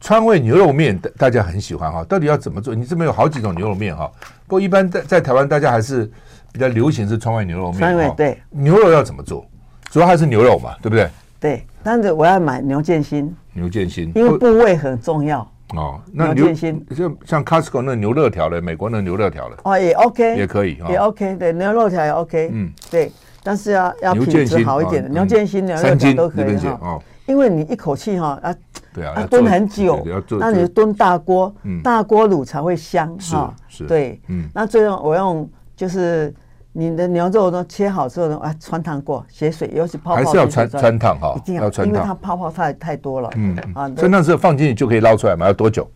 [0.00, 2.74] 川味牛肉面大大家很喜欢哈，到底要怎么做？
[2.74, 4.10] 你这边有好几种牛肉面哈，
[4.46, 6.10] 不过一般在在台湾大家还是
[6.52, 7.78] 比较流行是川味牛肉面。
[7.78, 9.44] 川味对，牛肉要怎么做？
[9.90, 11.08] 主要还是牛肉嘛，对不对？
[11.40, 13.34] 对，但是我要买牛腱心。
[13.52, 15.40] 牛腱心，因为部位很重要。
[15.74, 23.10] 哦，那牛腱心就像 Costco 那牛肋条的，美国那牛肋条的哦，也 OK，也可以，也 OK，对，牛肉条也 OK，嗯，对。
[23.42, 28.52] 但是要要品质好一点的牛腱心、牛肉都可以哈，因为你一口气哈啊，
[28.96, 30.02] 对啊，要炖很久，
[30.40, 31.54] 那你就炖大锅，
[31.84, 33.54] 大锅卤才会香哈。
[33.86, 36.34] 对，嗯，那最后我用就是
[36.72, 45.44] 你的牛肉都切好之后呢，啊，穿烫过，血水，尤其泡泡还是要穿穿烫哈，一定要穿烫，因为它泡泡太太多了，嗯啊，汆烫之后放进去就可以捞出来嘛？
[45.44, 45.86] 要多久？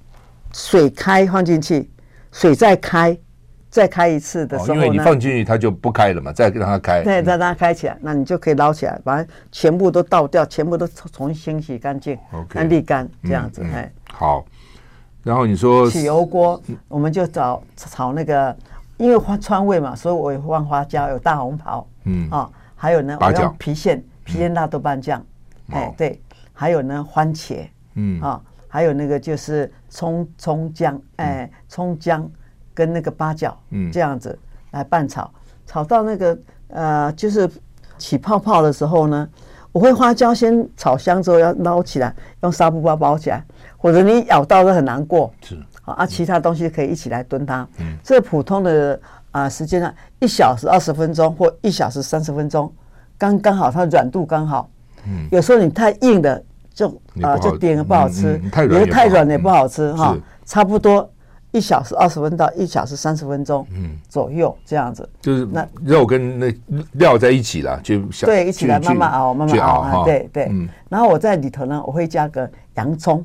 [0.53, 1.91] 水开放进去，
[2.33, 3.17] 水再开。
[3.71, 12.19] 再开一次的时候，因为你放进去它就不开了嘛，再让它开，对，再让它开起来，那你就可以捞起来，把它全部都倒掉，全部都重新清洗干净，
[12.53, 14.45] 那沥干这样子，哎，好。
[15.23, 18.57] 然后你说起油锅，我们就找炒那个，
[18.97, 22.29] 因为川味嘛，所以我有放花椒，有大红袍，嗯。
[22.31, 25.25] 啊，还有呢，我用郫县郫县大豆瓣酱，
[25.71, 26.21] 哎对，
[26.53, 28.21] 还有呢番茄，嗯。
[28.21, 32.29] 啊，还有那个就是葱葱姜，哎葱姜。
[32.81, 34.38] 跟那个八角，嗯，这样子
[34.71, 35.31] 来拌炒，
[35.66, 36.38] 炒到那个
[36.69, 37.47] 呃，就是
[37.99, 39.29] 起泡泡的时候呢，
[39.71, 43.45] 我会花椒先炒香之后要捞起来，用纱布包包起来，
[43.77, 47.69] 或者你咬到都很难过，是啊，其他东西可以一起来炖它。
[47.81, 48.99] 嗯，这普通的
[49.31, 52.73] 啊、呃、时间呢，一小时二十分钟或一小时三十分钟，
[53.19, 54.71] 刚刚好，它软度刚好。
[55.07, 56.88] 嗯，有时候你太硬的就
[57.21, 60.16] 啊、呃、就点了不好吃，嗯嗯、太软太软也不好吃哈，
[60.47, 61.11] 差不多。
[61.53, 66.55] 一小时二十分到一小时三十分钟，嗯，左右这样子，就是那肉跟那
[66.93, 70.51] 料在一起了，就对，一起来慢慢熬，慢慢熬，对对。
[70.89, 73.25] 然后我在里头呢，我会加个洋葱，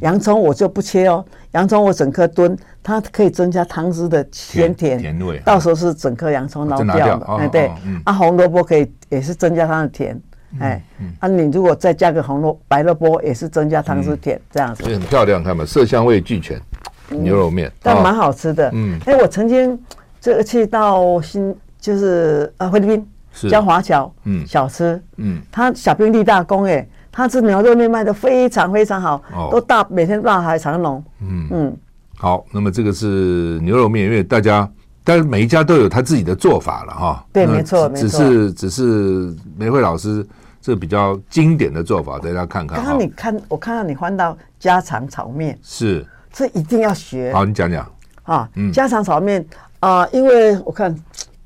[0.00, 5.38] 洋葱我就不切哦，洋葱我整颗炖，它可以增加汤汁的鲜甜甜味。
[5.44, 7.70] 到时候是整颗洋葱捞掉的，哎对。
[8.04, 10.20] 啊，红萝卜可以也是增加它的甜，
[10.58, 10.84] 哎，
[11.20, 14.82] 啊你如果再加个红萝白萝卜也是增加汤汁甜，这样子。
[14.82, 16.60] 所以很漂亮，看嘛，色香味俱全。
[17.10, 18.70] 牛肉面，但蛮好吃的。
[18.72, 19.78] 嗯，哎，我曾经
[20.20, 23.06] 这个去到新，就是啊菲律宾，
[23.50, 31.04] 叫华侨，嗯，小吃，嗯，他小兵立大功，哎，他这牛肉面卖的非常非常好，都大每天大排长龙。
[31.20, 31.76] 嗯嗯，
[32.16, 34.70] 好，那么这个是牛肉面，因为大家，
[35.04, 37.26] 但是每一家都有他自己的做法了哈。
[37.32, 38.00] 对，没错，没错。
[38.00, 40.26] 只是只是梅慧老师
[40.60, 42.76] 这比较经典的做法，大家看看。
[42.76, 46.06] 刚刚你看，我看到你翻到家常炒面是。
[46.32, 47.32] 这一定要学。
[47.32, 47.86] 好，你讲讲
[48.22, 48.48] 啊。
[48.54, 49.44] 嗯，家常炒面
[49.80, 50.94] 啊，因为我看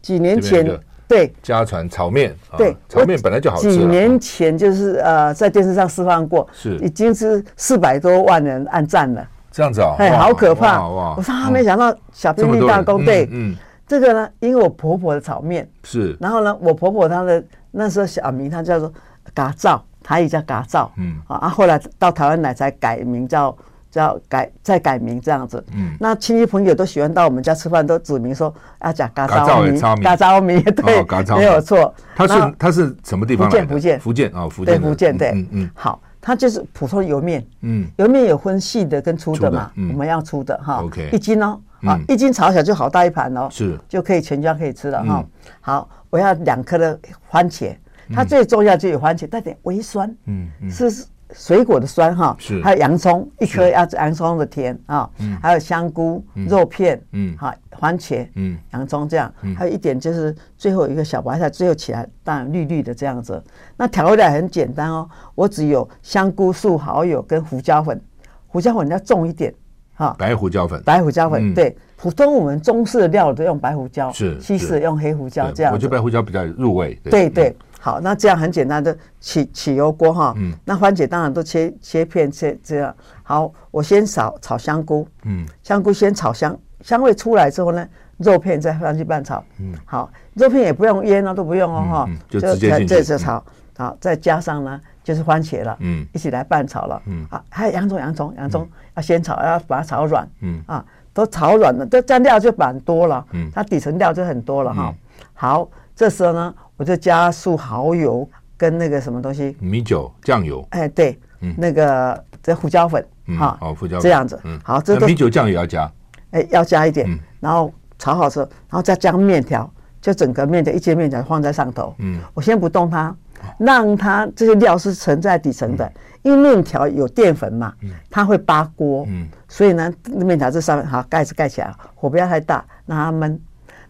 [0.01, 3.70] 几年前对家传炒面，对炒面本来就好吃。
[3.72, 9.27] 几年前就是呃，在电视上示范过，是已经是四百多万人按赞了。
[9.51, 9.96] 这样子啊？
[9.99, 10.87] 哎，好可怕！
[10.87, 13.05] 我说他没想到小兵立大功。
[13.05, 18.92] 对，嗯，这个呢，因为我婆婆的炒面是，然后呢，我婆婆她的那时候小名她叫做
[19.33, 23.57] 嘎造，台语叫嘎造，嗯啊，后来到台湾来才改名叫。
[23.94, 31.03] 要改再改名这样子，嗯，那亲戚朋友都喜欢到我们家吃饭，都指明说要讲嘎造米，嘎造米，对，
[31.37, 31.94] 没有错。
[32.14, 33.51] 他是他是什么地方？
[33.51, 35.70] 福建，福建，福建啊，福建，对，福建，对，嗯嗯。
[35.75, 45.25] 好，它就是普通油面，嗯，油面有分细的跟粗的嘛，我们要粗的哈，OK，一斤哦，啊，一斤炒起来就好大一盘哦，是，就可以全家可以吃了哈。
[45.61, 46.99] 好，我要两颗的
[47.31, 47.75] 番茄，
[48.12, 51.07] 它最重要就有番茄带点微酸，嗯嗯，是。
[51.33, 52.62] 水果的酸哈，是。
[52.62, 55.09] 还有洋葱一颗，要洋葱的甜啊，
[55.43, 63.43] 还有香菇、肉片，嗯，好，番茄，嗯，洋葱这样，还有一点就是最后一个小白菜，最后起来当然绿绿的这样子。
[63.77, 68.01] 那调味料很简单哦，我只有香菇素、蚝油跟胡椒粉，
[68.47, 69.53] 胡椒粉要重一点，
[69.95, 77.29] 哈，白胡椒粉，白胡椒粉，对，普通我们中式的料都用白胡椒，是西式用黑胡椒这样，我觉得白胡椒比较入味，对。
[77.29, 77.57] 对。
[77.87, 82.92] 好，那这样很简单的起起油锅哈，嗯，那番茄当然都切切片切这样。
[83.22, 93.40] 好，我先炒炒香菇，嗯，香菇先炒香，香味出来之后呢，肉片再放去拌炒，嗯，好，肉片也不用腌啊，都不用哦哈，就直接这这炒，
[93.77, 104.92] 好，再加上呢就是番茄了，嗯，一起来拌炒了，嗯，啊，还有洋葱，洋葱，洋葱要先炒，要把它炒软，嗯，啊，都炒软了，这蘸料就蛮多了，嗯，它底层料就很多了哈，
[105.35, 106.53] 好，这时候呢。
[106.77, 110.67] 我就加素蚝油跟那个什么东西，米酒、酱油。
[110.71, 113.05] 哎，对，嗯，那个这胡椒粉，
[113.39, 115.91] 哈，好，胡椒粉这样子，嗯，好，这米酒酱也要加，
[116.31, 123.15] 哎，要加一点，然后炒好之后，然后再加面条，就整个面条一截面条放在上头，嗯，我先不动它，
[123.59, 127.73] 让它这些料是沉在底层的，嗯、因为面条有淀粉嘛，
[128.11, 133.39] 它会扒锅，嗯，所以呢，面条这上面好盖子盖起来，火不要太大，让它焖。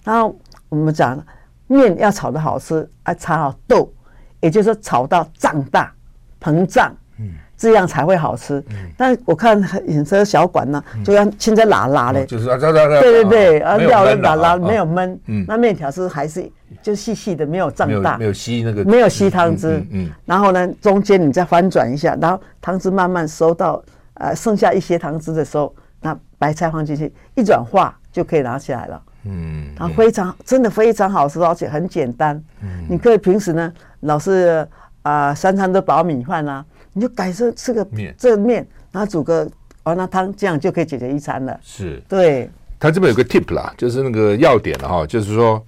[0.05, 0.37] 然后
[0.69, 1.21] 我们讲
[1.67, 3.93] 面要炒的好吃，啊炒好豆，
[4.41, 5.93] 也就是说炒到胀大、
[6.41, 6.95] 膨胀。
[7.19, 8.63] 嗯这样才会好吃。
[8.99, 16.53] 但我看有些小馆呢，就要现在拉拉嘞，就是啊，对对对，啊，料的拉拉没有焖，那面条是还是
[16.83, 19.83] 就细细的，没有胀大，没有吸那个，没有吸汤汁。
[19.91, 23.83] 嗯，然后呢，中间你再翻转一下，然后汤汁慢慢收到
[24.17, 29.03] 呃剩下一些汤汁的时候，那白菜放进去一转化就可以拿起来了。
[29.27, 32.43] 嗯，它非常真的非常好吃，而且很简单。
[32.63, 34.67] 嗯，你可以平时呢老是
[35.03, 36.65] 啊三餐都煲米饭啊。
[36.93, 39.47] 你就改成吃个面，这个面，然后煮个
[39.83, 41.61] 完了汤，这样就可以解决一餐了。
[41.63, 42.51] 是，对。
[42.81, 45.63] 他这边有个 tip 啦，就是那个要点了哈，就是说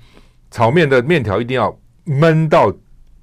[0.51, 1.71] 炒面的面条一定要
[2.07, 2.73] 焖到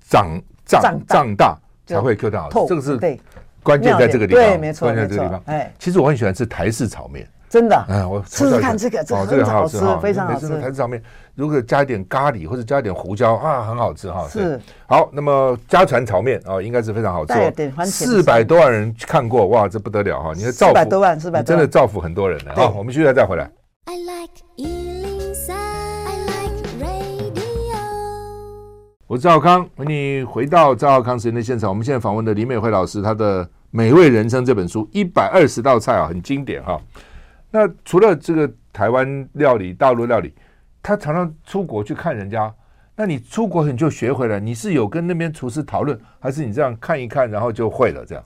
[0.07, 2.67] 长胀胀大才会 Q 到好吃。
[2.67, 3.19] 这个是
[3.63, 5.41] 关键在这个地方，对，没错，关键在这个地方。
[5.47, 7.27] 哎，其实我很喜欢吃台式炒面。
[7.47, 10.49] 真的，嗯，我试试看这个，这个很好吃，非常好吃。
[10.59, 11.01] 台式炒面
[11.35, 14.27] 如果加一点咖喱或者加一点胡椒啊，很好吃哈。
[14.27, 17.33] 是，好，那么家传炒面啊，应该是非常好吃。
[17.85, 20.33] 四百多万人看过，哇，这不得了哈！
[20.35, 22.51] 你的造福，四百多万，四百，真的造福很多人呢。
[22.55, 23.49] 好，我们现在再回来。
[23.85, 27.77] I like 103, I like radio。
[29.07, 31.69] 我是赵少康，欢迎你回到赵少康时间的现场。
[31.69, 36.81] 我们现在访问的李美惠老师，她的《美味人生》这本书，一百二十道菜啊，很经典哈。
[37.55, 40.33] 那除了这个台湾料理、大陆料理，
[40.83, 42.53] 他常常出国去看人家。
[42.97, 48.23] 那你出国你就学回来，你是有跟那边厨师讨论，还是你这样看一看，然后就会了这样？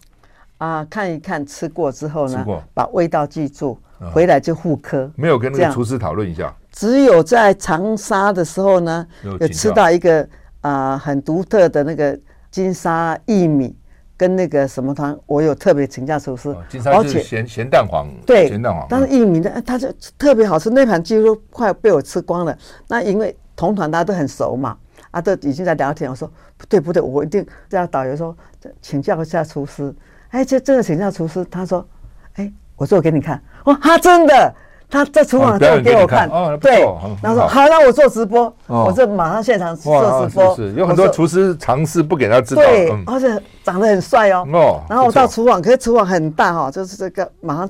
[0.58, 3.80] 啊，看一看，吃过之后呢，把味道记住，
[4.12, 5.12] 回来就复刻。
[5.16, 6.52] 没有跟那个厨师讨论一下？
[6.72, 10.28] 只有在长沙的时候呢，有吃到一个
[10.62, 13.76] 啊很独特的那个金沙薏米。
[14.20, 16.54] 跟那个什么汤，我有特别请教厨师，
[16.84, 18.86] 而且咸咸蛋黄，对，咸蛋黄。
[18.90, 22.58] 但是薏米的，他就特别好吃，那盘几乎快被我吃光了。
[22.90, 24.78] 那因为同团大家都很熟嘛，
[25.12, 26.10] 啊，都已经在聊天。
[26.10, 28.36] 我说不对不对，我一定叫导游说
[28.82, 29.96] 请教一下厨师。
[30.32, 31.88] 哎，这真的请教厨师，他说，
[32.34, 33.42] 哎，我做给你看。
[33.64, 34.54] 哇，他真的。
[34.90, 36.28] 他在厨房做给我看，
[36.60, 36.82] 对，
[37.22, 40.56] 然后说好，那我做直播，我这马上现场做直播。
[40.56, 44.48] 是有很多厨师尝试不给他知道，对，而且长得很帅哦。
[44.52, 47.70] 哦，然后我到厨房，可是厨房很大哈，就是这个马上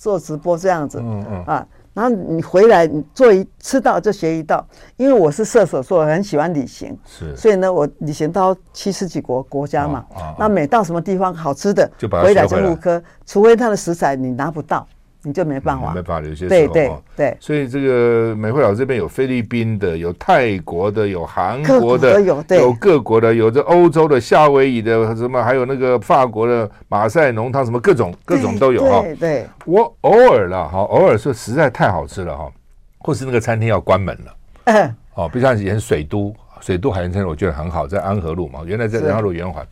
[0.00, 1.44] 做直播这样子，嗯嗯。
[1.44, 10.04] 啊，然后你回来你做一吃到就学一道，因为我是射手座，很喜欢旅行，是，所以呢我旅行到七十几国国家嘛，
[10.36, 12.46] 那每到什么地方好吃的，就回来。
[12.48, 14.84] 就复刻，除非他的食材你拿不到。
[15.24, 29.02] 你就没办法，没办法，有些时候，对对对，所以这个美惠老师这边有菲律宾的，有泰国的，有韩国的，有有各国的，有这欧洲的夏威夷的什么，还有那个法国的马赛浓汤，什么各种各种都有哈。
[29.02, 32.50] 对对，我偶尔了哈，偶尔说实在太好吃了哈，
[32.98, 39.64] 或是那个餐厅要关门了，嗯，哦，比如像以前水都水都海鲜餐厅，我觉得很好，在安和路嘛，原来在安和路圆环，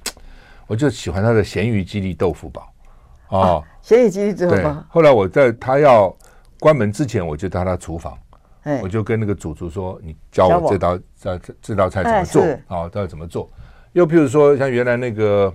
[0.69, 2.69] 我就喜欢它的咸鱼鸡粒豆腐堡。
[3.31, 6.15] 哦，咸鱼鸡之后对，后来我在他要
[6.59, 8.19] 关门之前，我就到他厨房，
[8.83, 12.43] 我就跟那个主厨说：“你教我这道这这道菜怎么做？
[12.67, 13.49] 啊，到底怎么做？”
[13.95, 15.55] 又譬如说，像原来那个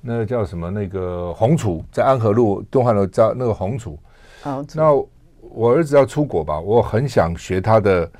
[0.00, 3.98] 那个叫什么那个红厨，在安和路东汉楼叫那个红厨。
[4.74, 4.92] 那
[5.40, 8.10] 我儿子要出国吧，我很想学他的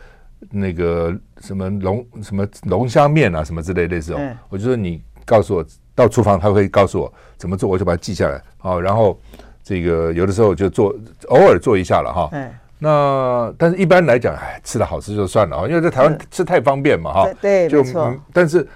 [0.51, 4.21] 那个什么龙什么龙虾面啊，什么之类类似哦。
[4.49, 5.65] 我就说你告诉我。
[5.95, 8.41] 到厨房，他会告诉我怎么做，我就把它记下来。
[8.59, 9.19] 好，然后
[9.63, 10.95] 这个有的时候就做，
[11.29, 12.29] 偶尔做一下了哈。
[12.33, 12.51] 嗯。
[12.79, 17.29] 那但是一般来讲，哎，吃的好吃就算了啊，因为在台湾吃太方便嘛哈。
[17.41, 18.15] 对，就没错。
[18.33, 18.67] 但是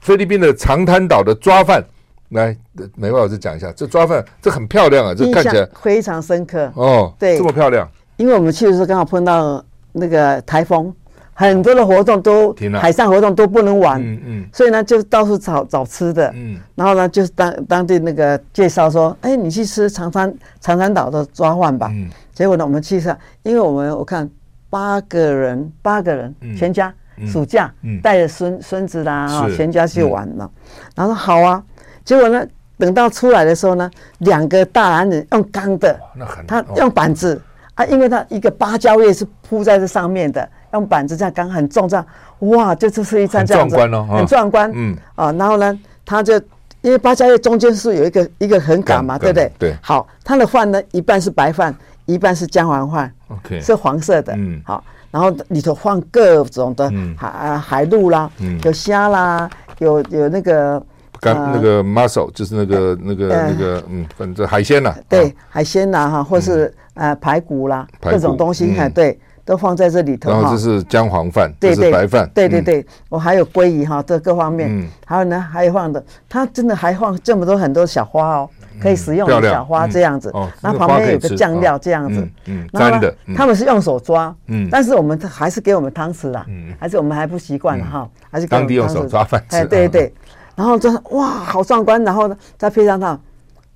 [0.00, 1.84] 菲律宾的长滩岛的抓饭，
[2.30, 2.56] 来，
[2.94, 7.12] 美国老师讲一下，这抓饭这很漂亮啊，这看起来非常深刻哦。
[7.18, 7.86] 对，这么漂亮。
[8.16, 10.94] 因为我们去的时候刚好碰到那个台风。
[11.34, 24.28] 很多的活动都海上活动都不能玩，嗯嗯，所以呢就到处找找吃的，嗯，然后呢就是当当地那个介绍说，哎，你去吃长山长山岛的抓饭吧，嗯，结果呢我们去上，因为我们我看
[24.68, 26.92] 八个人八个人全家
[27.26, 30.50] 暑假带着孙孙子啦啊全家去玩了，
[30.94, 31.64] 然后说好啊，
[32.04, 35.98] 结果呢等到出来的时候呢，两个大男人用钢的，
[36.46, 37.40] 他用板子。
[37.74, 40.46] 啊，因为他一个芭蕉叶是铺在这上面的。
[40.72, 42.06] 用板子这样刚很重这样，
[42.40, 44.72] 哇，就这是一餐这样子，很壮观哦，很壮观。
[44.74, 46.34] 嗯啊，然后呢，他就
[46.80, 49.52] 因为芭蕉叶中间是有一个一个横杆嘛，对不对？
[49.58, 49.76] 对。
[49.80, 51.74] 好，他的饭呢，一半是白饭，
[52.06, 54.34] 一半是姜黄饭，OK，是黄色的。
[54.36, 54.60] 嗯。
[54.64, 58.30] 好，然后里头放各种的海海陆啦，
[58.64, 59.48] 有虾啦，
[59.78, 60.82] 有有那个
[61.20, 70.30] 干那个 mussel 就是那个那个那个嗯，反正海鲜呐，对，海鲜呐哈，或是呃排骨啦，各种东西哈，对，都放在这里头。
[70.30, 78.50] 然后这是姜黄饭，这是白饭，对对对，我还有鲑鱼哈，这各方面，还有呢，还有放的，它真的还放这么多很多小花哦。
[78.80, 83.14] 可以食用的小花这样子，然后旁边有个酱料这样子，嗯，沾的。
[83.36, 89.56] 他们是用手抓，嗯，但是我们还是给我们汤匙啦，嗯，还是我们还不习惯哈，还是当地用手抓饭吃。
[89.56, 90.12] 哎，对对，
[90.56, 93.16] 然后就哇，好壮观，然后呢，再配上它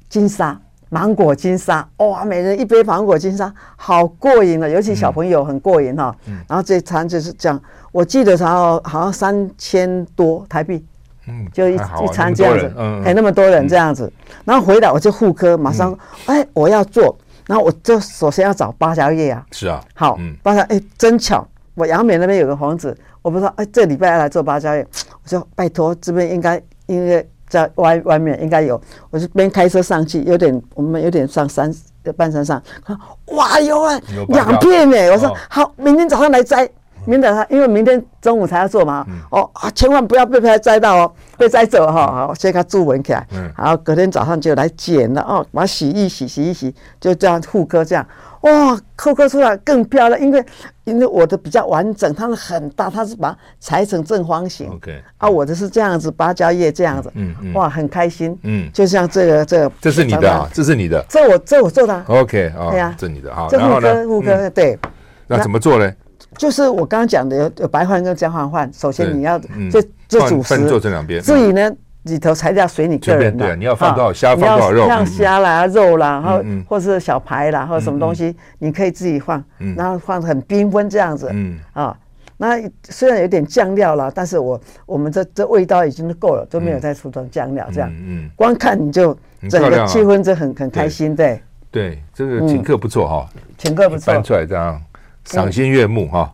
[0.09, 0.59] 金沙
[0.89, 6.15] 芒果金沙，哇，每人一杯芒果金沙，好过瘾了，尤其小朋友很过瘾哈。
[6.49, 7.61] 然后这餐就是这样，
[7.93, 10.85] 我记得然后好像三千多台币。
[11.29, 12.73] 嗯，就一一餐这样子，
[13.05, 14.13] 哎，那么多人这样子，
[14.45, 15.93] 然后回来我就妇科，马上，
[16.27, 17.19] 哎，我要做，
[17.49, 24.87] 然后我就首先要找芭蕉叶啊，是啊，好，芭蕉，哎，真巧，我杨美那边有个房子，我不知道，哎，这礼拜要来做芭蕉叶，
[25.25, 28.81] 我说拜托，这边应该应该在外外面应该有，
[29.11, 31.73] 我就边开车上去，有点我们有点上山
[32.17, 32.97] 半山上，看，
[33.37, 36.69] 哇，有啊，两片呢，我说好，明天早上来摘。
[37.09, 43.25] 明天他，因为明天中午才要做嘛，哦啊，千万不要被他摘到哦，被摘走哈，好，先给他注文起来，
[43.57, 48.05] 然后隔天早上就来剪了哦，把它洗一洗，洗一洗，就这样复刻这样，
[48.47, 50.45] 哇，扣扣出来更漂亮，因为
[50.85, 64.79] 因为我的比较完整，它是很大，它是把它裁成正方形，OK，啊，我的是这样子，芭蕉叶这样子，嗯嗯，哇，很开心，嗯，就像这个这个，这是你的啊，这是你的，这我这我做的，OK，啊，对呀，这你的啊，这复刻复刻对，
[65.27, 65.93] 那怎么做呢？
[66.39, 69.39] 就是我刚刚讲的有有白饭跟姜黄饭，首先你要
[69.71, 71.21] 这这主食，做这两边。
[71.23, 71.71] 至于呢
[72.07, 79.43] 里头材料随你个人的，对，你要放多少虾，放多少肉，像虾啦、肉啦，然后或是小排啦，或者什么东西，你可以自己放，
[79.77, 81.59] 然后放得很缤纷这样子，嗯。
[81.73, 81.97] 啊，
[82.37, 82.57] 那
[82.89, 89.17] 虽然有点酱料啦，但是我我们这这味道已经够了，都没有再出这种酱料这样，嗯，光看你就
[89.49, 91.41] 整个气氛就很很开心，对，
[91.71, 93.29] 对，这个请客不错哈，
[93.59, 94.81] 请客不错，搬出来这样。
[95.25, 96.33] 赏心悦目哈，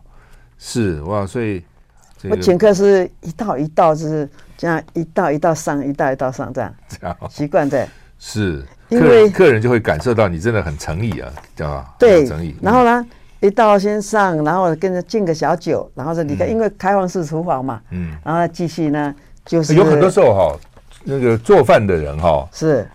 [0.59, 1.63] 是哇，所以
[2.29, 7.87] 我请客是一道一道，就是这样一道一道上，一道一道上这样，这样习惯的。
[8.19, 11.95] 是，因为客人就会感受到你真的很诚意啊，知道吧？
[11.99, 12.55] 对，诚意。
[12.61, 13.05] 然后呢，
[13.41, 19.13] 一道先上，然后跟着敬个小酒，然后再离开，因为开放式厨房嘛，嗯，然后继续呢，
[19.45, 20.59] 就是有很多时候哈，
[21.03, 22.87] 那个做饭的人哈是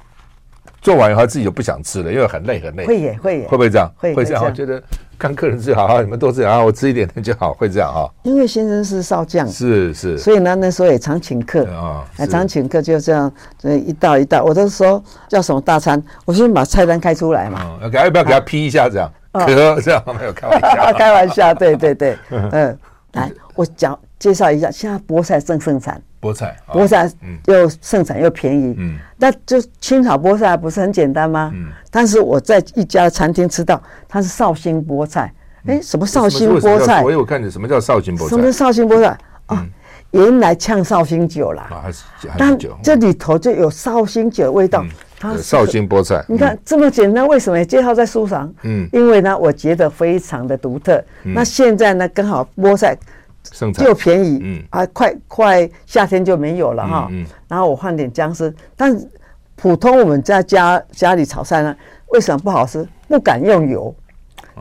[0.80, 3.92] 做完以后自己就不想吃了，因为很累很累，会也会也会不会这样？
[3.98, 4.82] 会会这样，我觉得。
[5.18, 8.08] 看客人最好，你们多吃点啊，我吃一点点就好，会这样啊。
[8.22, 11.64] 因为先生是少将，是是，所以呢那时候也常请客。
[11.74, 19.12] 啊，常请客就这样，这一道一道，我都说叫什么大餐，我先把菜单开出来嘛，要要不要给他批一下这样？
[19.30, 19.46] 可
[19.82, 22.78] 这样没有开玩笑，开玩笑， 对对对， 嗯，
[23.12, 26.00] 来我讲介绍一下，现在菠菜正盛产。
[26.20, 27.08] 菠菜，菠菜
[27.46, 31.52] 又盛产又便宜，嗯，那就清炒菠菜不是很简单吗？
[31.54, 35.32] 嗯，但是我在一家餐厅吃到，它是绍兴菠菜，
[35.66, 37.04] 哎，什么绍兴菠菜？
[37.04, 38.28] 我有看见什么叫绍兴菠菜？
[38.30, 39.16] 什么绍兴菠菜？
[39.46, 39.64] 啊，
[40.10, 42.02] 原来呛绍兴酒啦，啊，还是
[42.36, 44.84] 但这里头就有绍兴酒的味道。
[45.18, 48.52] 它绍兴菠菜，你看这么简单，为什么介绍在书上？
[48.62, 51.02] 嗯，因为呢，我觉得非常的独特。
[51.22, 52.96] 那现在呢，刚好菠菜。
[53.78, 57.08] 又便宜，嗯啊，快快夏天就没有了哈。
[57.10, 58.94] 嗯，然后我换点姜丝，但
[59.56, 61.74] 普通我们在家家里炒菜呢，
[62.08, 62.86] 为什么不好吃？
[63.06, 63.94] 不敢用油，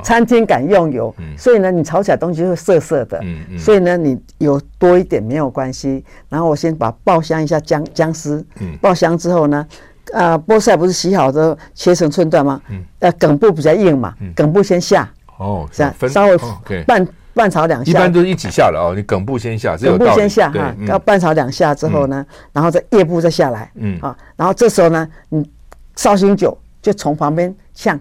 [0.04, 3.20] 餐厅敢用油，所以呢，你炒起来东西会涩涩的。
[3.24, 6.06] 嗯，所以呢，你油多一点没有关系。
[6.30, 9.68] 然后我先把爆香一下姜姜丝，嗯，爆香之后呢，
[10.14, 12.62] 啊，菠菜不是洗好的切成寸段吗？
[12.70, 15.10] 嗯，呃，梗部比较硬嘛，梗部先下。
[15.38, 16.38] 哦，这样稍微
[16.86, 17.08] 拌。
[17.38, 18.94] 拌炒两下，一般都是一起下的哦。
[18.96, 23.96] 你梗部先下，梗部先下哈，要拌炒两下之后呢，然后再叶部再下来，嗯。
[24.02, 25.48] 啊，然后这时候呢，你
[25.96, 28.00] 绍兴酒就从旁边呛，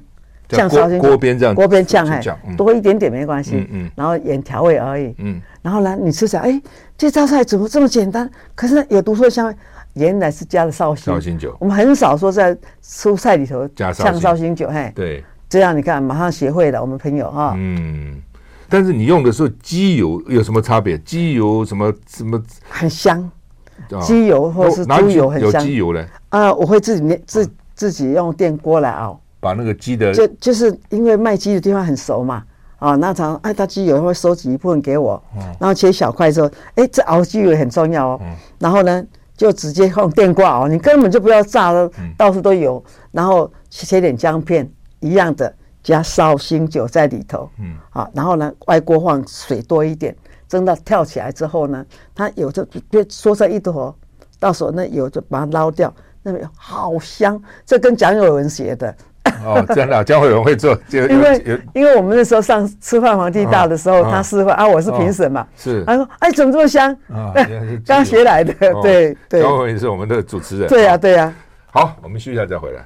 [0.49, 2.23] 呛绍兴锅边这样，锅边呛哎，
[2.57, 6.63] 多一点点没关系，嗯，然后盐调味而已，嗯，然后呢，你吃起来，哎，
[6.97, 8.31] 这道菜怎么这么简单？
[8.55, 9.55] 可是呢，有独特香味，
[9.97, 11.13] 原来是加了绍兴。
[11.13, 11.57] 绍兴酒。
[11.59, 18.23] 我们很少说在蔬菜里头加呛绍兴酒，嘿，对，这样你看马上学会了，我们朋友哈，嗯。
[18.69, 20.99] 但是你用的时候，鸡油有什么差别？
[20.99, 22.43] 鸡油什么什么？
[22.69, 23.31] 很香，
[24.03, 25.53] 鸡油或是猪油很香。
[25.53, 26.05] 有鸡油嘞？
[26.31, 32.43] 啊，我会自己自自己用电锅来熬，把那个鸡的就就是因为卖鸡的地方很熟嘛，
[32.81, 35.23] 啊，那常哎，他鸡油会收集一部分给我，
[35.61, 38.21] 然后切小块之后，哎，这熬鸡油很重要哦。
[38.59, 39.05] 然后呢，
[39.37, 42.83] 就直接放电挂哦，你根本就不要炸了，到处都有。
[43.13, 44.71] 然后切点姜片，
[45.01, 45.55] 一样的。
[45.83, 50.13] 加绍兴酒在里头，嗯，啊，然后呢，外锅放水多一点，
[50.49, 53.97] 蒸到跳起来之后呢，它有就别缩成一坨，
[54.41, 58.93] 到时候那油就把它捞掉，那边好香，这跟蒋友文学的。
[59.45, 66.93] 哦，真的，蒋友文会做，就因为因为我们那时候上吃饭皇帝大的时候，他示范啊，我是评审嘛，是，他说，哎，怎么这么香？
[67.13, 67.33] 啊，
[67.87, 68.53] 刚学来的，
[68.83, 69.41] 对 对。
[69.41, 70.69] 蒋友文也是我们的主持人。
[70.69, 71.33] 对呀对呀。
[71.71, 72.85] 好，我们休息一下再回来。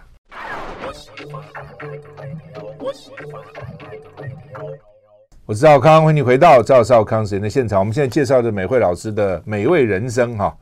[5.46, 7.80] 我是赵康，欢迎你回到赵少康时间的现场。
[7.80, 10.54] 我们现在介绍的美慧老师的美味人生哈，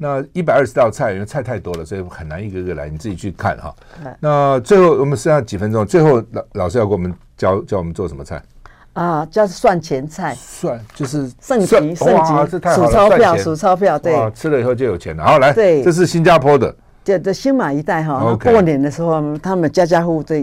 [0.00, 3.74] 那一百二十道菜，因为菜太多了，所以很难一个个来，你自己去看哈。
[4.20, 8.40] 那最后我们剩下几分钟，最后老老师要给我们教教我们做什么菜
[8.92, 9.26] 啊？
[9.26, 12.06] 叫蒜前菜，蒜就是盛极盛极，数
[12.88, 15.24] 钞票数钞票，对，吃了以后就有钱了。
[15.24, 16.72] 好，来，对，这是新加坡的，
[17.02, 20.36] 这这新马一带哈，过年的时候他们家家户户都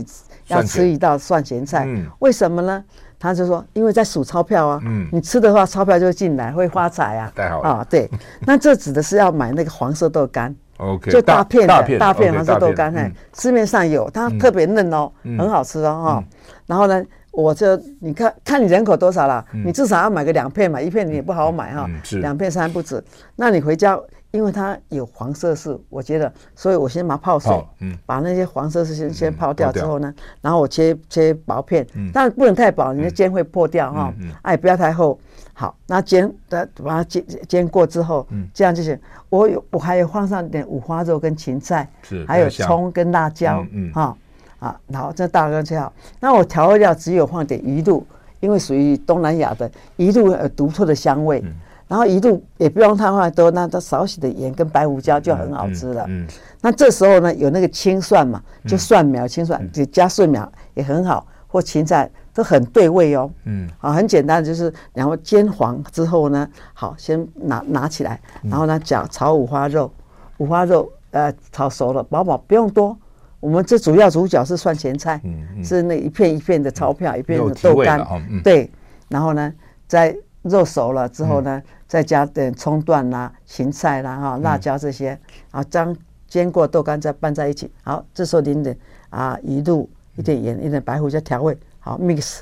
[0.48, 1.88] 要吃一道蒜前菜，
[2.20, 2.84] 为什么呢？
[3.20, 7.32] 他就说，因为在数钞票啊，嗯，你吃的话，钞票就会进来，会发财啊。
[7.36, 8.10] 太好了啊，对。
[8.46, 16.24] 那这指的是要买那个黄色豆干，OK，就大片的大片黄色豆干，哎，市面上有，它特别嫩哦，很好吃哦，哈。
[16.66, 21.90] 然后呢，我就你看看你人口多少了，你至少要买个两片嘛，一片你也不好买哈，
[22.22, 23.04] 两片三不止。
[23.36, 24.00] 那你回家。
[24.36, 35.18] 因为它有黄色素，我觉得，所以我先把它泡水，嗯，把那些黄色素先先泡掉之后呢，然后我切切薄片，但不能太薄，你的煎会破掉哈，哎，不要太厚。
[35.54, 39.00] 好，那煎的把它煎煎过之后，这样就行。
[39.30, 44.18] 我有我还有放上点五花肉跟芹菜，是，还有葱跟辣椒，嗯，哈，
[44.60, 45.94] 啊，然后这大概切好。
[46.20, 48.06] 那我调味料只有放点鱼露，
[48.42, 51.42] 因为属于东南亚的鱼露有独特的香味。
[51.88, 56.04] 然后一度也不用太放多，那它少许的盐跟白胡椒就很好吃了。
[56.08, 56.28] 嗯，嗯，
[56.62, 63.30] 那这时候呢，有那个青蒜嘛，就蒜苗、青蒜，就加蒜苗也很好，或芹菜都很对味哦。
[63.44, 69.92] 嗯，啊，很简单，就是然后煎黄之后呢，好，先拿拿起来，然后呢，讲炒五花肉，
[70.38, 72.98] 五花肉呃炒熟了，饱饱不用多。
[73.40, 78.04] 我们这主要主角是蒜前菜，嗯，是那一片一片的钞票，一片的豆干，
[78.44, 78.72] 对，
[79.08, 79.54] 然后呢，
[79.88, 80.16] 再。
[80.46, 85.10] 肉熟了之后呢，再加点葱段啦、芹菜啦、哈辣椒这些，
[85.52, 85.96] 然后将
[86.28, 87.72] 煎过豆干再拌在一起。
[87.84, 88.78] 好，这时候淋点
[89.10, 91.58] 啊鱼露，一点盐，一点白胡椒调味。
[91.80, 92.40] 好，mix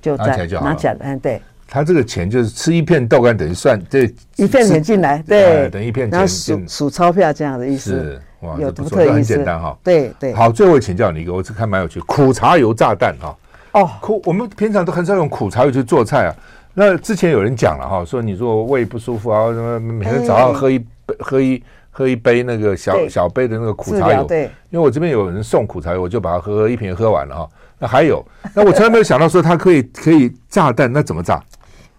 [0.00, 1.40] 就在拿起来，嗯，对。
[1.68, 4.04] 他这个钱就是吃一片豆干等于算这
[4.36, 6.10] 一片钱进来，对，等于一片钱。
[6.10, 9.76] 然后数数钞票这样的意思，是哇，有独特意思，很简单哈。
[9.82, 10.32] 对对。
[10.32, 13.36] 好，最后请教你一个，我只看蛮有趣，苦茶油炸弹哈。
[13.72, 16.34] 哦，苦，我们平常都很少用苦茶油去做菜啊。
[16.78, 20.86] 那之前有人讲了哈，说你说胃不舒服啊，什么每天早上喝一杯
[21.18, 27.48] 喝一喝一杯那个小小杯的那个苦茶油，对，因为我这边有人送苦茶油，我就把它喝一瓶喝完了哈。
[27.78, 28.22] 那还有，
[28.52, 31.42] 那我从来没有想到说它可以可以炸蛋，那怎么炸？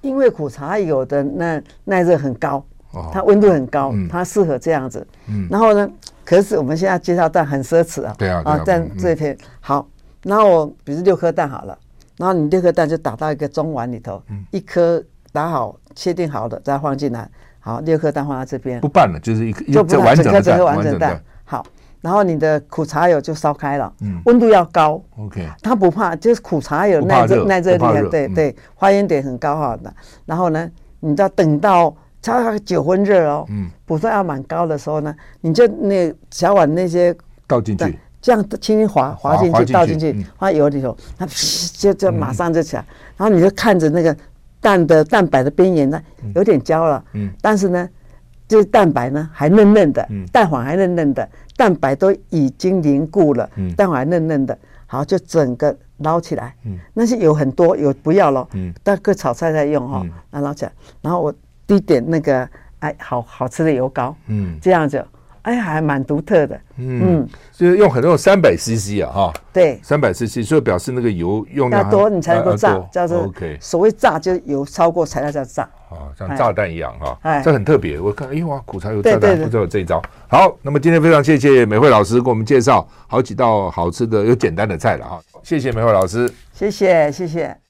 [0.02, 2.64] 因为苦茶油的那耐热很高，
[3.12, 5.06] 它温度很高，它适合这样子。
[5.28, 5.90] 嗯，然后呢，
[6.24, 8.14] 可是我们现在介绍蛋很奢侈啊。
[8.16, 9.88] 对啊，啊，蛋这一片好，
[10.22, 11.76] 那我比如六颗蛋好了。
[12.18, 21.22] 然后你六颗蛋就打到一个中碗里头，一颗打好切定好的再放进来，好，六颗蛋放在这边，不拌了，就是一颗就不完整的整个完整蛋。
[21.44, 21.66] 好，
[22.02, 23.94] 然后你的苦茶油就烧开了，
[24.26, 29.94] 温度要高，OK，它不怕，就是苦茶油耐热耐热力，对对，发烟点很高哈的。
[30.26, 37.16] 然后呢，你要等到它九分热哦，嗯，不算要蛮高的时候呢，你就那小碗那些
[37.46, 38.00] 倒进去。
[38.22, 41.26] 这样轻轻滑滑进去，倒进去，放油里头，它
[41.74, 42.84] 就就马上就起来。
[43.16, 44.16] 然后你就看着那个
[44.60, 46.02] 蛋的蛋白的边缘呢，
[46.36, 47.88] 有点焦了，嗯，但是呢，
[48.48, 54.58] 这蛋白呢还嫩嫩的，蛋黄还嫩嫩的，蛋白都已经凝固了，蛋黄还嫩嫩的，
[54.88, 61.34] 好，就整个捞起来，嗯，那些油很多，有不要了，嗯，大个炒菜在用哈，那捞起来，然后我
[61.66, 62.48] 滴点那个
[62.80, 65.06] 哎，好好吃的油膏，嗯，这样子。
[65.48, 73.58] 哎，还蛮独特的，嗯，就是用很多三百 CC 啊，哈，对，三百 CC，所以表示那个油用的多，你才能够炸，叫做 OK。
[73.62, 77.98] 所谓炸，就油超过材料叫炸，啊，像炸弹一样哈，哎，这很特别。
[77.98, 80.02] 我看，哎哇，苦茶油炸弹，不知道有这一招。
[80.28, 87.58] 好，那么今天非常谢谢美惠老师给我们介绍好几道好吃的又简单的菜了哈，谢谢美惠老师，谢谢谢谢。